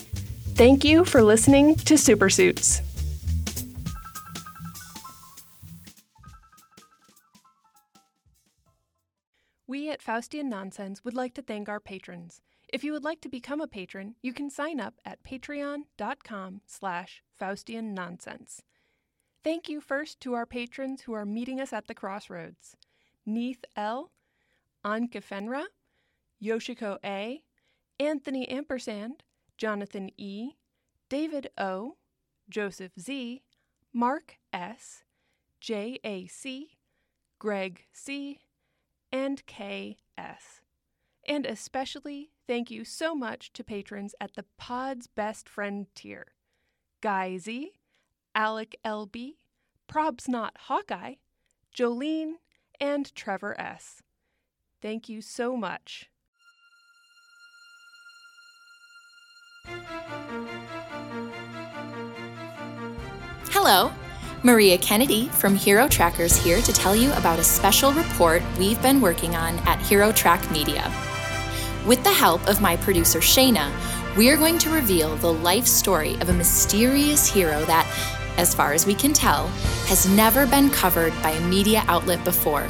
thank 0.54 0.84
you 0.84 1.04
for 1.04 1.22
listening 1.22 1.76
to 1.76 1.94
Supersuits. 1.94 2.82
We 9.68 9.88
at 9.90 10.02
Faustian 10.02 10.44
Nonsense 10.46 11.04
would 11.04 11.14
like 11.14 11.34
to 11.34 11.42
thank 11.42 11.68
our 11.68 11.80
patrons. 11.80 12.40
If 12.68 12.82
you 12.82 12.92
would 12.92 13.04
like 13.04 13.20
to 13.20 13.28
become 13.28 13.60
a 13.60 13.68
patron, 13.68 14.16
you 14.22 14.32
can 14.32 14.50
sign 14.50 14.80
up 14.80 14.94
at 15.04 15.22
patreon.com 15.22 16.60
slash 16.66 17.22
Faustian 17.40 17.92
Nonsense. 17.92 18.62
Thank 19.44 19.68
you 19.68 19.80
first 19.80 20.18
to 20.20 20.34
our 20.34 20.46
patrons 20.46 21.02
who 21.02 21.12
are 21.12 21.24
meeting 21.24 21.60
us 21.60 21.72
at 21.72 21.86
the 21.86 21.94
crossroads. 21.94 22.76
Neith 23.24 23.64
L., 23.76 24.10
Anke 24.84 25.22
Fenra, 25.22 25.64
Yoshiko 26.42 26.98
A., 27.04 27.42
Anthony 28.00 28.48
Ampersand, 28.48 29.22
Jonathan 29.56 30.10
E., 30.16 30.52
David 31.08 31.50
O., 31.56 31.96
Joseph 32.50 32.92
Z., 32.98 33.42
Mark 33.92 34.38
S., 34.52 35.04
J.A.C., 35.60 36.76
Greg 37.38 37.84
C., 37.92 38.40
and 39.12 39.46
K. 39.46 39.98
And 41.26 41.44
especially 41.44 42.30
thank 42.46 42.70
you 42.70 42.84
so 42.84 43.14
much 43.14 43.52
to 43.54 43.64
patrons 43.64 44.14
at 44.20 44.34
the 44.34 44.44
Pod's 44.58 45.08
Best 45.08 45.48
Friend 45.48 45.86
tier 45.94 46.26
Guy 47.00 47.36
Z., 47.36 47.72
Alec 48.34 48.76
LB, 48.84 49.34
Probs 49.88 50.28
Not 50.28 50.56
Hawkeye, 50.62 51.14
Jolene, 51.76 52.34
and 52.80 53.12
Trevor 53.14 53.58
S. 53.60 54.02
Thank 54.80 55.08
you 55.08 55.20
so 55.20 55.56
much. 55.56 56.08
Hello, 63.50 63.90
Maria 64.44 64.78
Kennedy 64.78 65.28
from 65.30 65.56
Hero 65.56 65.88
Trackers 65.88 66.36
here 66.36 66.60
to 66.62 66.72
tell 66.72 66.94
you 66.94 67.12
about 67.14 67.40
a 67.40 67.44
special 67.44 67.92
report 67.92 68.42
we've 68.58 68.80
been 68.80 69.00
working 69.00 69.34
on 69.34 69.58
at 69.66 69.80
Hero 69.80 70.12
Track 70.12 70.48
Media. 70.52 70.92
With 71.86 72.02
the 72.02 72.12
help 72.12 72.48
of 72.48 72.60
my 72.60 72.76
producer 72.76 73.20
Shayna, 73.20 73.70
we're 74.16 74.36
going 74.36 74.58
to 74.58 74.70
reveal 74.70 75.14
the 75.14 75.32
life 75.32 75.68
story 75.68 76.14
of 76.14 76.28
a 76.28 76.32
mysterious 76.32 77.28
hero 77.32 77.64
that, 77.66 77.86
as 78.38 78.52
far 78.52 78.72
as 78.72 78.86
we 78.86 78.94
can 78.94 79.12
tell, 79.12 79.46
has 79.86 80.08
never 80.08 80.48
been 80.48 80.68
covered 80.68 81.12
by 81.22 81.30
a 81.30 81.48
media 81.48 81.84
outlet 81.86 82.24
before. 82.24 82.68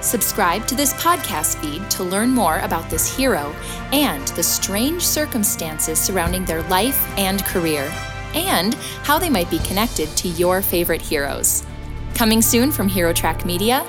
Subscribe 0.00 0.66
to 0.66 0.74
this 0.74 0.94
podcast 0.94 1.56
feed 1.56 1.90
to 1.90 2.04
learn 2.04 2.30
more 2.30 2.60
about 2.60 2.88
this 2.88 3.14
hero 3.14 3.54
and 3.92 4.28
the 4.28 4.42
strange 4.42 5.04
circumstances 5.04 5.98
surrounding 5.98 6.46
their 6.46 6.62
life 6.70 7.06
and 7.18 7.44
career, 7.44 7.92
and 8.32 8.72
how 9.02 9.18
they 9.18 9.28
might 9.28 9.50
be 9.50 9.58
connected 9.58 10.08
to 10.16 10.28
your 10.28 10.62
favorite 10.62 11.02
heroes. 11.02 11.66
Coming 12.14 12.40
soon 12.40 12.72
from 12.72 12.88
Hero 12.88 13.12
Track 13.12 13.44
Media, 13.44 13.86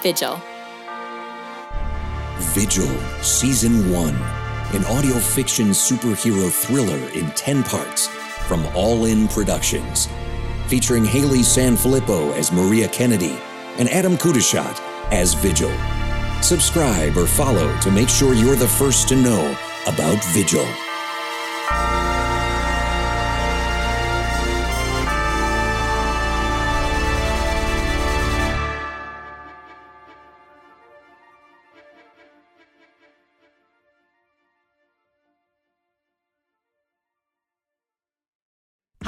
Vigil. 0.00 0.40
Vigil, 2.40 2.88
Season 3.20 3.90
1, 3.90 4.14
an 4.74 4.84
audio 4.84 5.18
fiction 5.18 5.70
superhero 5.70 6.50
thriller 6.50 7.08
in 7.10 7.30
10 7.32 7.64
parts 7.64 8.06
from 8.46 8.64
All 8.76 9.06
In 9.06 9.26
Productions. 9.26 10.08
Featuring 10.68 11.04
Haley 11.04 11.40
Sanfilippo 11.40 12.32
as 12.34 12.52
Maria 12.52 12.88
Kennedy 12.88 13.36
and 13.78 13.88
Adam 13.88 14.16
Kudashat 14.16 14.80
as 15.10 15.34
Vigil. 15.34 15.72
Subscribe 16.40 17.16
or 17.16 17.26
follow 17.26 17.76
to 17.80 17.90
make 17.90 18.08
sure 18.08 18.34
you're 18.34 18.54
the 18.54 18.68
first 18.68 19.08
to 19.08 19.16
know 19.16 19.56
about 19.88 20.22
Vigil. 20.26 20.66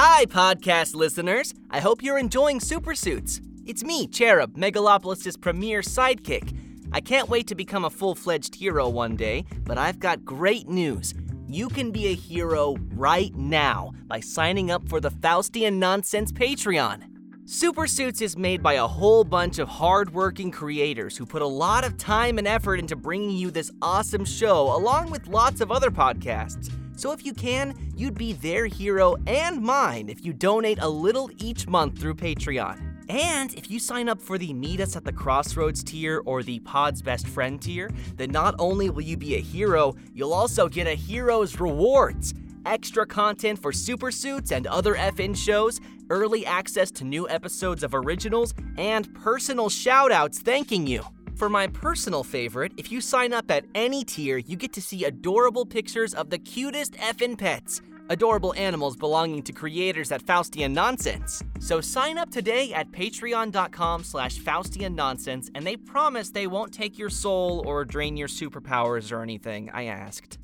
Hi, 0.02 0.24
podcast 0.24 0.94
listeners. 0.94 1.52
I 1.70 1.80
hope 1.80 2.02
you're 2.02 2.16
enjoying 2.16 2.58
Super 2.58 2.94
Suits. 2.94 3.42
It's 3.66 3.84
me, 3.84 4.06
Cherub, 4.06 4.56
Megalopolis' 4.56 5.38
premier 5.38 5.82
sidekick. 5.82 6.56
I 6.90 7.02
can't 7.02 7.28
wait 7.28 7.46
to 7.48 7.54
become 7.54 7.84
a 7.84 7.90
full 7.90 8.14
fledged 8.14 8.54
hero 8.54 8.88
one 8.88 9.14
day, 9.14 9.44
but 9.64 9.76
I've 9.76 9.98
got 9.98 10.24
great 10.24 10.70
news. 10.70 11.12
You 11.46 11.68
can 11.68 11.90
be 11.90 12.06
a 12.06 12.14
hero 12.14 12.76
right 12.94 13.34
now 13.34 13.92
by 14.06 14.20
signing 14.20 14.70
up 14.70 14.88
for 14.88 15.00
the 15.00 15.10
Faustian 15.10 15.74
Nonsense 15.74 16.32
Patreon. 16.32 17.02
Super 17.44 17.86
Suits 17.86 18.22
is 18.22 18.38
made 18.38 18.62
by 18.62 18.72
a 18.72 18.86
whole 18.86 19.22
bunch 19.22 19.58
of 19.58 19.68
hardworking 19.68 20.50
creators 20.50 21.14
who 21.14 21.26
put 21.26 21.42
a 21.42 21.46
lot 21.46 21.84
of 21.84 21.98
time 21.98 22.38
and 22.38 22.48
effort 22.48 22.76
into 22.76 22.96
bringing 22.96 23.36
you 23.36 23.50
this 23.50 23.70
awesome 23.82 24.24
show, 24.24 24.74
along 24.74 25.10
with 25.10 25.26
lots 25.26 25.60
of 25.60 25.70
other 25.70 25.90
podcasts. 25.90 26.72
So 27.00 27.12
if 27.12 27.24
you 27.24 27.32
can, 27.32 27.74
you'd 27.96 28.18
be 28.18 28.34
their 28.34 28.66
hero 28.66 29.16
and 29.26 29.62
mine 29.62 30.10
if 30.10 30.22
you 30.22 30.34
donate 30.34 30.78
a 30.82 30.88
little 30.90 31.30
each 31.38 31.66
month 31.66 31.98
through 31.98 32.16
Patreon. 32.16 33.06
And 33.08 33.54
if 33.54 33.70
you 33.70 33.78
sign 33.78 34.06
up 34.10 34.20
for 34.20 34.36
the 34.36 34.52
Meet 34.52 34.80
Us 34.80 34.96
at 34.96 35.04
the 35.04 35.12
Crossroads 35.12 35.82
tier 35.82 36.20
or 36.26 36.42
the 36.42 36.58
Pod's 36.58 37.00
Best 37.00 37.26
Friend 37.26 37.58
tier, 37.58 37.90
then 38.16 38.30
not 38.30 38.54
only 38.58 38.90
will 38.90 39.00
you 39.00 39.16
be 39.16 39.36
a 39.36 39.40
hero, 39.40 39.96
you'll 40.12 40.34
also 40.34 40.68
get 40.68 40.86
a 40.86 40.94
hero's 40.94 41.58
rewards 41.58 42.34
extra 42.66 43.06
content 43.06 43.58
for 43.58 43.72
super 43.72 44.10
suits 44.10 44.52
and 44.52 44.66
other 44.66 44.94
FN 44.96 45.34
shows, 45.34 45.80
early 46.10 46.44
access 46.44 46.90
to 46.90 47.04
new 47.04 47.26
episodes 47.30 47.82
of 47.82 47.94
originals, 47.94 48.52
and 48.76 49.12
personal 49.14 49.70
shoutouts 49.70 50.36
thanking 50.36 50.86
you. 50.86 51.02
For 51.40 51.48
my 51.48 51.68
personal 51.68 52.22
favorite, 52.22 52.72
if 52.76 52.92
you 52.92 53.00
sign 53.00 53.32
up 53.32 53.50
at 53.50 53.64
any 53.74 54.04
tier, 54.04 54.36
you 54.36 54.56
get 54.56 54.74
to 54.74 54.82
see 54.82 55.06
adorable 55.06 55.64
pictures 55.64 56.12
of 56.12 56.28
the 56.28 56.36
cutest 56.36 56.92
effin' 56.98 57.38
pets. 57.38 57.80
Adorable 58.10 58.52
animals 58.58 58.94
belonging 58.94 59.42
to 59.44 59.52
creators 59.54 60.12
at 60.12 60.22
Faustian 60.22 60.72
Nonsense. 60.72 61.42
So 61.58 61.80
sign 61.80 62.18
up 62.18 62.28
today 62.30 62.74
at 62.74 62.90
patreon.com 62.90 64.04
slash 64.04 64.36
Faustian 64.36 64.94
Nonsense, 64.94 65.50
and 65.54 65.66
they 65.66 65.76
promise 65.78 66.28
they 66.28 66.46
won't 66.46 66.74
take 66.74 66.98
your 66.98 67.08
soul 67.08 67.62
or 67.66 67.86
drain 67.86 68.18
your 68.18 68.28
superpowers 68.28 69.10
or 69.10 69.22
anything, 69.22 69.70
I 69.72 69.84
asked. 69.84 70.39